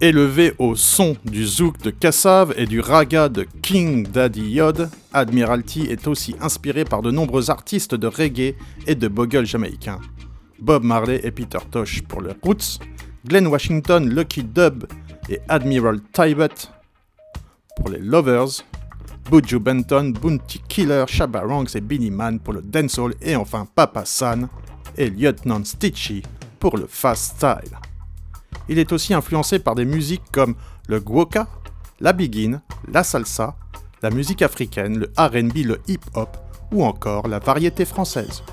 Élevé 0.01 0.53
au 0.59 0.75
son 0.75 1.15
du 1.23 1.45
zouk 1.45 1.81
de 1.81 1.89
Kassav 1.89 2.53
et 2.57 2.65
du 2.65 2.81
raga 2.81 3.29
de 3.29 3.47
King 3.61 4.05
Daddy 4.05 4.41
Yod, 4.41 4.89
Admiralty 5.13 5.83
est 5.83 6.05
aussi 6.07 6.35
inspiré 6.41 6.83
par 6.83 7.01
de 7.01 7.11
nombreux 7.11 7.49
artistes 7.49 7.95
de 7.95 8.07
reggae 8.07 8.55
et 8.87 8.95
de 8.95 9.07
bogle 9.07 9.45
jamaïcains. 9.45 10.01
Bob 10.59 10.83
Marley 10.83 11.21
et 11.23 11.31
Peter 11.31 11.59
Tosh 11.71 12.01
pour 12.03 12.19
le 12.19 12.33
Roots, 12.43 12.79
Glenn 13.25 13.47
Washington, 13.47 14.09
Lucky 14.13 14.43
Dub 14.43 14.83
et 15.29 15.39
Admiral 15.47 16.01
Tybot 16.11 16.69
pour 17.77 17.89
les 17.89 17.99
Lovers, 17.99 18.65
Buju 19.31 19.59
Benton, 19.59 20.11
Bounty 20.21 20.61
Killer, 20.67 21.05
Shabba 21.07 21.41
Ranks 21.41 21.73
et 21.73 21.81
Billy 21.81 22.11
Man 22.11 22.41
pour 22.41 22.53
le 22.53 22.61
dancehall 22.61 23.13
et 23.21 23.37
enfin 23.37 23.65
Papa 23.73 24.03
San 24.03 24.49
et 24.97 25.09
Lieutenant 25.09 25.63
Stitchy 25.63 26.21
pour 26.59 26.75
le 26.75 26.85
fast 26.85 27.37
style. 27.37 27.77
Il 28.69 28.79
est 28.79 28.91
aussi 28.91 29.13
influencé 29.13 29.59
par 29.59 29.75
des 29.75 29.85
musiques 29.85 30.23
comme 30.31 30.55
le 30.87 30.99
guoka, 30.99 31.47
la 31.99 32.13
begin, 32.13 32.61
la 32.91 33.03
salsa, 33.03 33.55
la 34.01 34.09
musique 34.09 34.41
africaine, 34.41 34.99
le 34.99 35.11
RB, 35.17 35.57
le 35.65 35.81
hip-hop 35.87 36.37
ou 36.71 36.83
encore 36.83 37.27
la 37.27 37.39
variété 37.39 37.85
française. 37.85 38.43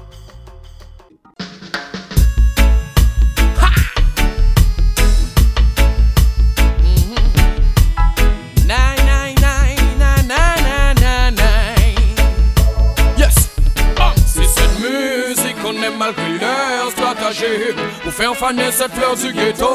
Malgré 15.98 16.38
leur 16.38 16.90
stratégie 16.90 17.74
Pour 18.02 18.12
faire 18.12 18.34
faner 18.34 18.70
cette 18.70 18.92
fleur 18.92 19.16
du 19.16 19.32
ghetto. 19.32 19.68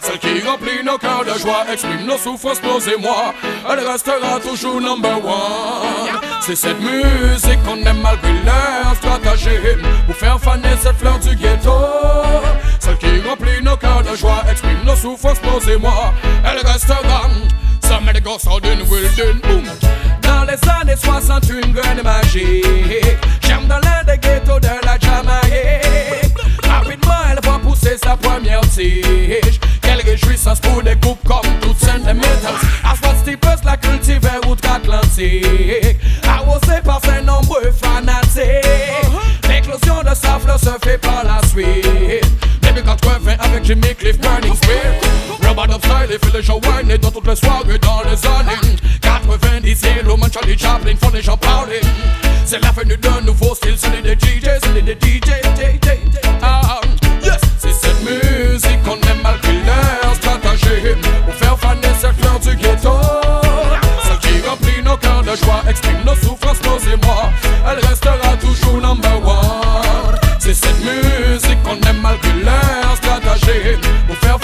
Celle 0.00 0.18
qui 0.18 0.46
remplit 0.46 0.82
nos 0.84 0.98
cœurs 0.98 1.24
de 1.24 1.38
joie 1.38 1.64
Exprime 1.72 2.06
nos 2.06 2.18
souffrances, 2.18 2.62
nos 2.62 2.80
émois. 2.80 3.34
Elle 3.70 3.86
restera 3.86 4.40
toujours 4.40 4.80
number 4.80 5.24
one. 5.24 6.20
C'est 6.40 6.56
cette 6.56 6.80
musique 6.80 7.62
qu'on 7.64 7.76
aime 7.76 8.00
malgré 8.02 8.32
leur 8.44 8.94
stratégie 8.96 9.82
Pour 10.06 10.16
faire 10.16 10.40
faner 10.40 10.76
cette 10.80 10.98
fleur 10.98 11.18
du 11.18 11.34
ghetto. 11.36 11.72
Celle 12.80 12.98
qui 12.98 13.20
remplit 13.28 13.62
nos 13.62 13.76
cœurs 13.76 14.02
de 14.02 14.16
joie 14.16 14.42
Exprime 14.50 14.84
nos 14.84 14.96
souffrances, 14.96 15.42
nos 15.42 15.60
émois. 15.60 16.12
Elle 16.44 16.66
restera. 16.66 17.28
Some 17.88 18.06
of 18.06 18.14
the 18.14 18.20
ghosts 18.20 18.46
out 18.46 18.66
in 18.66 18.84
Boom 18.84 19.64
Dans 20.28 20.44
les 20.44 20.58
années 20.68 21.00
60, 21.02 21.48
une 21.48 21.72
graine 21.72 22.02
magique. 22.04 22.62
J'aime 23.40 23.66
dans 23.66 23.78
l'un 23.78 24.04
des 24.06 24.18
ghettos 24.18 24.60
de 24.60 24.68
la 24.84 24.98
Jamaïque. 25.00 26.36
Rapidement, 26.62 27.14
elle 27.30 27.40
va 27.42 27.58
pousser 27.58 27.96
sa 27.96 28.14
première 28.14 28.60
tige. 28.60 29.58
Quelle 29.80 30.02
réjouissance 30.04 30.60
pour 30.60 30.82
des 30.82 30.96
groupes 30.96 31.26
comme 31.26 31.50
toutes 31.62 31.78
Sentimentals. 31.78 32.60
Asphalt 32.84 33.16
Steepers 33.22 33.64
la 33.64 33.78
cultiver 33.78 34.38
outre-Atlantique. 34.46 35.96
Arrosée 36.26 36.82
par 36.84 37.00
ses 37.02 37.22
nombreux 37.22 37.72
fanatiques. 37.82 39.08
L'éclosion 39.48 40.02
de 40.02 40.14
sa 40.14 40.38
fleur 40.38 40.60
se 40.60 40.76
fait 40.84 40.98
par 40.98 41.24
la 41.24 41.40
suite. 41.48 42.47
Début 42.78 42.90
80 42.90 43.36
avec 43.40 43.64
Jimmy 43.64 43.94
Cliff 43.96 44.18
Burning 44.20 44.54
Spear 44.54 45.68
of 45.74 45.82
Style 45.82 46.14
et 46.14 46.18
fait 46.24 46.36
les 46.36 46.42
gens 46.42 46.60
whiner 46.60 46.98
dans 46.98 47.10
toutes 47.10 47.26
les 47.26 47.34
soirées 47.34 47.78
dans 47.78 48.02
les 48.04 48.26
années 48.26 48.76
90 49.00 49.82
Yellow 49.82 50.16
Man, 50.16 50.30
Charlie 50.32 50.56
Chaplin 50.56 50.94
font 51.00 51.10
les 51.12 51.22
gens 51.22 51.36
parler 51.36 51.80
C'est 52.44 52.60
la 52.60 52.70
venue 52.70 52.96
d'un 52.96 53.20
nouveau 53.22 53.37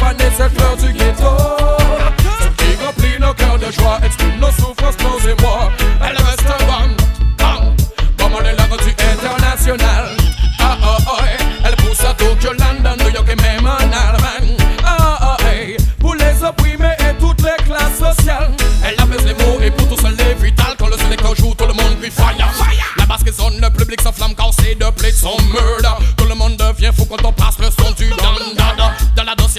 Pour 0.04 0.10
faire 0.10 0.18
faner 0.18 0.36
cette 0.36 0.58
fleur 0.58 0.76
du 0.76 0.92
ghetto. 0.92 1.30
Qui 2.58 2.84
remplit 2.84 3.18
nos 3.20 3.32
cœurs 3.32 3.58
de 3.58 3.70
joie 3.72 3.98
Exprime 4.04 4.38
nos 4.38 4.50
souffrances, 4.50 4.96
nos 5.02 5.18
émois. 5.30 5.70
Elle 6.00 6.16
restera 6.16 6.58
bam 6.66 7.76
Comme 8.18 8.34
on 8.34 8.44
est 8.44 8.54
la 8.54 8.64
rendu 8.64 8.90
international. 8.90 10.16
Ah 10.60 10.76
ah 10.82 10.98
ah 11.06 11.24
Elle 11.64 11.76
pousse 11.76 12.00
à 12.04 12.12
Tokyo, 12.14 12.50
London, 12.52 12.96
New 13.02 13.10
York 13.10 13.28
et 13.30 13.36
même 13.36 13.66
en 13.66 13.76
Allemagne. 13.76 14.56
Ah, 14.84 15.18
ah, 15.20 15.36
hey, 15.50 15.76
pour 15.98 16.14
les 16.14 16.42
opprimés 16.44 16.96
et 17.00 17.14
toutes 17.18 17.42
les 17.42 17.64
classes 17.64 17.98
sociales. 17.98 18.50
Elle 18.84 19.00
apaise 19.00 19.24
les 19.24 19.34
mots 19.34 19.60
et 19.62 19.70
pour 19.70 19.88
tous 19.88 20.04
elle 20.06 20.20
est 20.20 20.34
vitale 20.34 20.74
Quand 20.78 20.88
le 20.88 20.98
sélecteur 20.98 21.34
joue 21.34 21.54
tout 21.54 21.66
le 21.66 21.72
monde 21.72 21.98
crie 22.00 22.10
fire. 22.10 22.36
La 22.98 23.06
basse 23.06 23.22
résonne, 23.24 23.58
le 23.60 23.70
public 23.70 24.00
s'enflamme 24.02 24.34
quand 24.36 24.50
c'est 24.52 24.74
de 24.74 24.90
blé 24.98 25.10
son 25.12 25.36
murder. 25.52 26.04
Tout 26.16 26.26
le 26.26 26.34
monde 26.34 26.56
devient 26.56 26.90
fou 26.94 27.06
quand 27.06 27.24
on 27.24 27.32
passe 27.32 27.58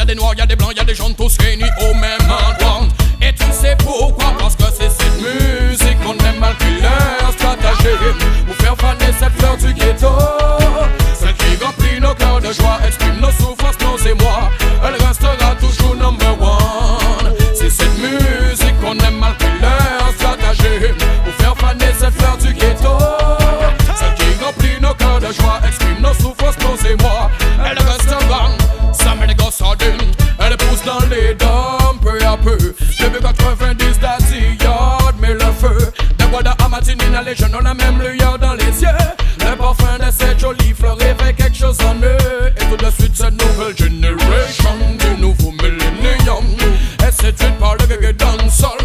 Y'a 0.06 0.13
des 0.13 0.22
noirs, 0.22 0.36
y'a 0.38 0.46
des 0.46 0.56
blancs, 0.56 0.72
y'a 0.78 0.84
des 0.84 0.94
jaunes 0.94 1.15
tous 1.15 1.36
réunis 1.39 1.63
au 1.82 1.96
même 1.96 2.22
endroit. 2.22 2.88
Et 3.24 3.34
tu 3.34 3.46
sais 3.52 3.76
pourquoi? 3.80 4.36
Parce 4.38 4.56
que 4.56 4.65
c'est 4.65 4.91
cette 4.91 5.18
musique 5.18 6.00
qu'on 6.04 6.13
aime 6.13 6.38
malgré 6.39 6.80
leur 6.80 7.32
stratégie. 7.32 7.98
Pour 8.46 8.56
faire 8.58 8.76
faner 8.78 9.12
cette 9.18 9.34
fleur 9.39 9.58
du 9.58 9.74
peu 32.45 32.58
90 33.21 33.99
d'ailleurs 33.99 34.55
Yard, 34.62 35.15
mais 35.19 35.34
le 35.34 35.39
feu 35.39 35.91
de 36.19 36.25
bois 36.25 36.41
les 37.25 37.36
jeunes 37.36 37.55
ont 37.55 37.60
la 37.60 37.73
même 37.73 37.99
lueur 37.99 38.38
dans 38.38 38.53
les 38.53 38.81
yeux. 38.81 38.88
Le 39.39 39.55
parfum 39.55 39.97
de 39.97 40.12
cette 40.12 40.39
jolie 40.39 40.73
fleur 40.73 40.97
fait 40.99 41.34
quelque 41.34 41.58
chose 41.58 41.77
en 41.81 41.95
eux. 41.95 42.51
Et 42.55 42.65
tout 42.65 42.77
de 42.77 42.91
suite, 42.91 43.15
cette 43.15 43.34
nouvelle 43.34 43.75
génération 43.75 44.75
du 44.99 45.21
nouveau 45.21 45.51
millénium 45.51 46.45
est 47.05 47.12
séduite 47.12 47.58
par 47.60 47.75
le 47.75 47.86
reggae 47.86 48.13
dancehall. 48.15 48.77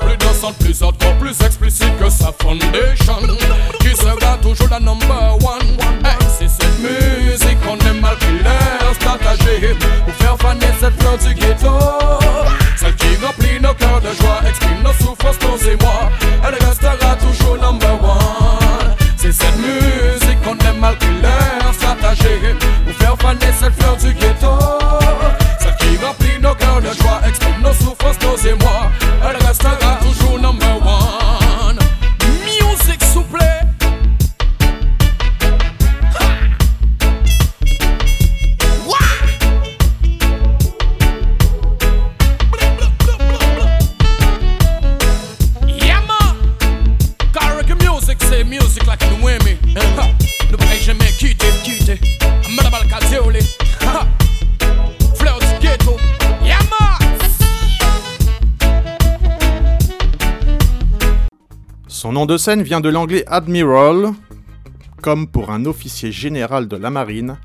Plus 0.00 0.16
dansante, 0.18 0.56
plus 0.58 0.80
hardcore, 0.80 1.14
plus 1.18 1.40
explicite 1.44 1.98
que 1.98 2.08
sa 2.08 2.32
foundation. 2.40 3.36
Qui 3.80 3.96
sera 3.96 4.36
toujours 4.40 4.68
la 4.70 4.78
number 4.78 5.36
one. 5.42 5.66
Hey, 6.04 6.16
c'est 6.38 6.48
cette 6.48 6.78
musique 6.78 7.60
qu'on 7.62 7.78
aime 7.88 8.00
mal 8.00 8.16
qu'il 8.18 8.36
laisse 8.36 8.98
partager. 9.04 9.74
Pour 10.04 10.14
faire 10.14 10.36
faner 10.38 10.66
cette 10.78 11.00
fleur 11.00 11.18
du 11.18 11.34
ghetto. 11.34 12.25
Celle 13.26 13.34
qui 13.34 13.65
de 62.26 62.36
scène 62.36 62.62
vient 62.62 62.80
de 62.80 62.88
l'anglais 62.88 63.24
Admiral. 63.26 64.12
Comme 65.02 65.28
pour 65.28 65.50
un 65.50 65.64
officier 65.64 66.10
général 66.10 66.66
de 66.66 66.76
la 66.76 66.90
marine, 66.90 67.38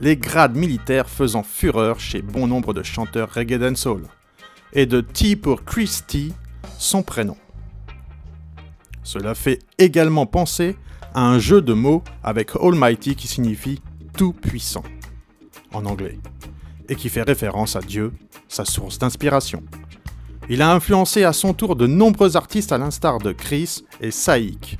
les 0.00 0.16
grades 0.16 0.56
militaires 0.56 1.08
faisant 1.08 1.42
fureur 1.42 2.00
chez 2.00 2.22
bon 2.22 2.46
nombre 2.46 2.72
de 2.72 2.82
chanteurs 2.82 3.30
reggae 3.32 3.58
dancehall. 3.58 4.02
Et 4.72 4.86
de 4.86 5.00
T 5.00 5.36
pour 5.36 5.64
Christy, 5.64 6.32
son 6.78 7.02
prénom. 7.02 7.36
Cela 9.02 9.34
fait 9.34 9.58
également 9.78 10.26
penser 10.26 10.76
à 11.14 11.26
un 11.26 11.38
jeu 11.38 11.60
de 11.60 11.74
mots 11.74 12.02
avec 12.22 12.56
Almighty 12.56 13.16
qui 13.16 13.28
signifie 13.28 13.80
tout 14.16 14.32
puissant 14.32 14.84
en 15.74 15.84
anglais 15.84 16.18
et 16.88 16.94
qui 16.94 17.08
fait 17.08 17.22
référence 17.22 17.76
à 17.76 17.80
Dieu, 17.80 18.12
sa 18.48 18.64
source 18.64 18.98
d'inspiration. 18.98 19.62
Il 20.48 20.60
a 20.60 20.72
influencé 20.72 21.24
à 21.24 21.32
son 21.32 21.54
tour 21.54 21.76
de 21.76 21.86
nombreux 21.86 22.36
artistes 22.36 22.72
à 22.72 22.78
l'instar 22.78 23.18
de 23.18 23.32
Chris 23.32 23.84
et 24.00 24.10
Saïk. 24.10 24.76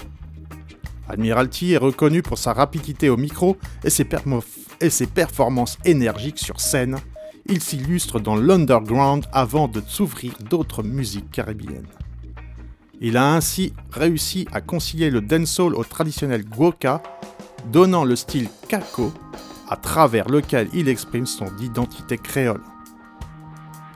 Admiralty 1.09 1.73
est 1.73 1.79
reconnu 1.79 2.23
pour 2.23 2.39
sa 2.39 2.53
rapidité 2.53 3.09
au 3.09 3.17
micro 3.17 3.57
et 3.85 3.91
ses, 3.91 4.05
performances 5.07 5.79
énergiques 5.85 6.39
sur 6.39 6.61
scène. 6.61 6.99
Il 7.47 7.61
s'illustre 7.61 8.19
dans 8.19 8.35
l'underground 8.35 9.25
avant 9.33 9.69
de 9.69 9.83
s'ouvrir 9.87 10.33
d'autres 10.49 10.83
musiques 10.83 11.31
caribéennes. 11.31 11.87
Il 13.01 13.17
a 13.17 13.35
ainsi 13.35 13.73
réussi 13.91 14.47
à 14.53 14.61
concilier 14.61 15.11
le 15.11 15.21
dancehall 15.21 15.75
au 15.75 15.85
traditionnel 15.85 16.45
guoka, 16.45 17.03
donnant 17.71 18.05
le 18.05 18.17
style 18.17 18.49
kako, 18.69 19.13
à 19.69 19.77
travers 19.77 20.29
lequel 20.29 20.69
il 20.73 20.89
exprime 20.89 21.27
son 21.27 21.49
identité 21.59 22.17
créole. 22.17 22.63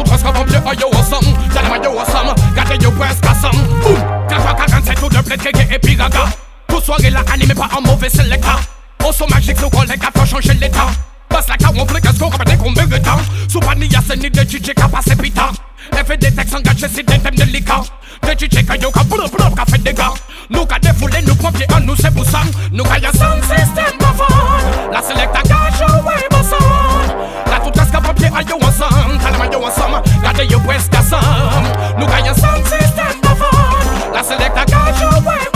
La 0.00 0.04
toute 0.04 0.22
casque 0.22 0.32
papier 0.32 0.56
à 0.56 0.74
yo 0.74 0.88
ensemble. 0.98 1.26
Tell 1.52 1.62
them 1.62 1.72
a 1.72 1.84
yo 1.84 1.98
ensemble. 1.98 2.34
Got 2.54 2.64
the 2.68 2.86
US 2.86 3.20
casam. 3.20 3.52
Boom. 3.82 4.00
447 4.28 4.98
tout 4.98 5.08
de 5.10 5.20
bled 5.20 5.40
reggae 5.42 5.74
et 5.74 5.78
puis 5.78 5.94
gaga. 5.94 6.24
Tout 6.68 6.80
soirée 6.80 7.10
là 7.10 7.20
animé 7.32 7.52
par 7.54 7.68
un 7.76 7.82
mauvais 7.82 8.08
selecta. 8.08 8.56
Au 9.06 9.12
son 9.12 9.26
magique, 9.28 9.60
nos 9.60 9.68
collègues 9.68 10.00
a 10.02 10.18
fait 10.18 10.26
changer 10.26 10.54
l'état. 10.54 10.86
Passe 11.28 11.48
la 11.48 11.56
car 11.58 11.72
on 11.76 11.86
fait 11.86 12.00
qu'est-ce 12.00 12.18
qu'on 12.18 12.30
répète 12.30 12.58
qu'on 12.58 12.72
temps 12.72 13.20
Sous 13.48 13.60
pas 13.60 13.74
ni 13.74 13.86
y'a 13.88 14.00
ni 14.16 14.30
de 14.30 14.40
DJ 14.40 14.60
qui 14.60 14.72
a 14.82 14.88
passé 14.88 15.14
pita 15.14 15.50
fait 16.04 16.16
des 16.16 16.32
textes 16.32 16.54
engagés, 16.56 16.88
c'est 16.92 17.06
des 17.06 17.18
thèmes 17.18 17.34
délicats 17.36 17.82
De 18.22 18.30
DJ 18.30 18.48
qui 18.48 18.82
yo 18.82 18.90
ka 18.90 19.04
boulot 19.04 19.28
boulot 19.28 19.54
ka 19.54 19.64
fait 19.70 19.78
des 19.78 19.94
gars 19.94 20.12
Nous 20.48 20.66
ka 20.66 20.78
défoulé, 20.80 21.18
nous 21.24 21.36
pompiers 21.36 21.66
en 21.72 21.80
nous 21.80 21.94
c'est 21.94 22.12
pour 22.12 22.24
ça 22.24 22.40
Nous 22.72 22.82
ka 22.82 22.98
y'a 22.98 23.12
sound 23.12 23.42
system 23.44 23.96
bavon 24.00 24.24
La 24.92 25.02
select 25.02 25.36
a 25.36 25.42
gage 25.42 25.82
away 25.82 26.26
mon 26.32 26.99
Ka 27.46 27.58
tout 27.60 27.80
as 27.80 27.90
ka 27.90 28.00
papye 28.00 28.28
a 28.28 28.42
yo 28.42 28.56
ansam. 28.58 29.18
Kalam 29.22 29.40
a 29.40 29.46
yo 29.52 29.60
ansam, 29.64 30.02
gade 30.22 30.44
yo 30.50 30.58
pwes 30.66 30.88
kasam. 30.88 31.64
Nou 31.98 32.06
gayan 32.06 32.34
san 32.34 32.60
sistem 32.64 33.20
da 33.22 33.34
fon. 33.34 34.12
La 34.12 34.22
selekta 34.22 34.64
ka 34.64 34.84
yo 35.00 35.10
wè 35.26 35.49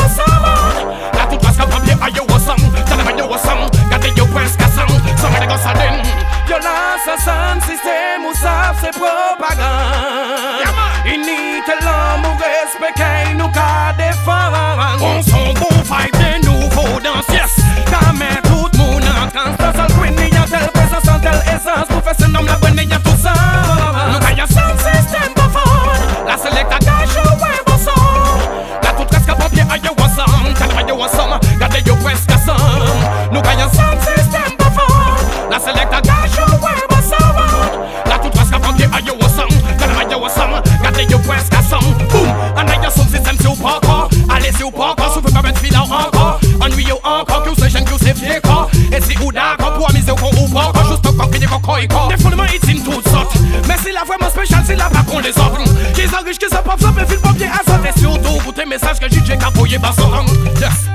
Qu'ils 56.14 56.20
sont 56.20 56.26
riches, 56.26 56.38
qu'ils 56.38 56.48
sont 56.48 56.62
pauvres, 56.62 56.78
ça 56.78 56.92
peut 56.92 57.04
filer 57.06 57.20
papier 57.20 57.46
à 57.46 57.68
ça. 57.68 57.80
Et 57.84 57.98
surtout, 57.98 58.38
pour 58.44 58.54
tes 58.54 58.64
messages 58.64 59.00
que 59.00 59.06
j'ai 59.08 59.36
capouillé 59.36 59.78
par 59.80 59.94
son 59.94 60.08
rang 60.08 60.24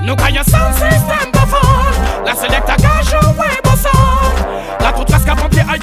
nous 0.04 0.16
gagnons 0.16 0.44
sans 0.44 0.72
système 0.74 1.32
de 1.32 1.40
fond 1.40 1.68
La 2.26 2.34
select 2.34 2.70
à 2.70 2.78
gage, 2.78 3.14
ouais, 3.38 3.48
bon 3.64 3.76
sang. 3.76 3.90
La 4.80 4.94
toute 4.94 5.08
casque 5.08 5.28
à 5.28 5.36
papier, 5.36 5.62
aïe, 5.70 5.80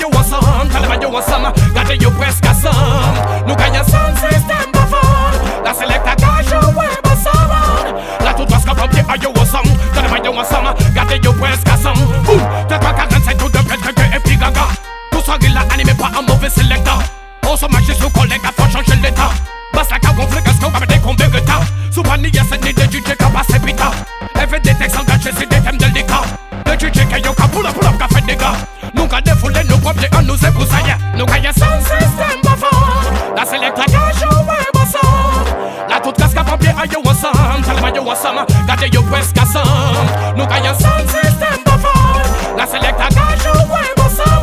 Got 39.07 39.13
you 39.13 39.23
presque 39.23 39.39
à 39.39 39.47
some. 39.47 40.37
Nous 40.37 40.47
gagnons 40.47 40.75
sound 40.79 41.09
system 41.09 41.63
de 41.65 41.71
fun. 41.71 42.57
La 42.57 42.67
selecta 42.67 43.09
gage 43.09 43.47
ou 43.47 43.59
ouais, 43.73 44.11
some. 44.11 44.43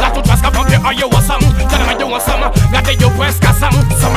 La 0.00 0.10
toute 0.10 0.26
presque 0.26 0.44
à 0.44 0.50
pomper, 0.50 0.76
are 0.84 0.92
you 0.92 1.08
want 1.10 1.22
some? 1.22 1.40
Tell 1.68 1.78
them 1.78 1.98
you 1.98 2.06
want 2.06 2.20
some. 2.20 2.50
Got 2.72 2.92
you 2.92 3.10
presque 3.10 3.44
à 3.44 3.52
some. 3.52 3.72
Some 3.98 4.16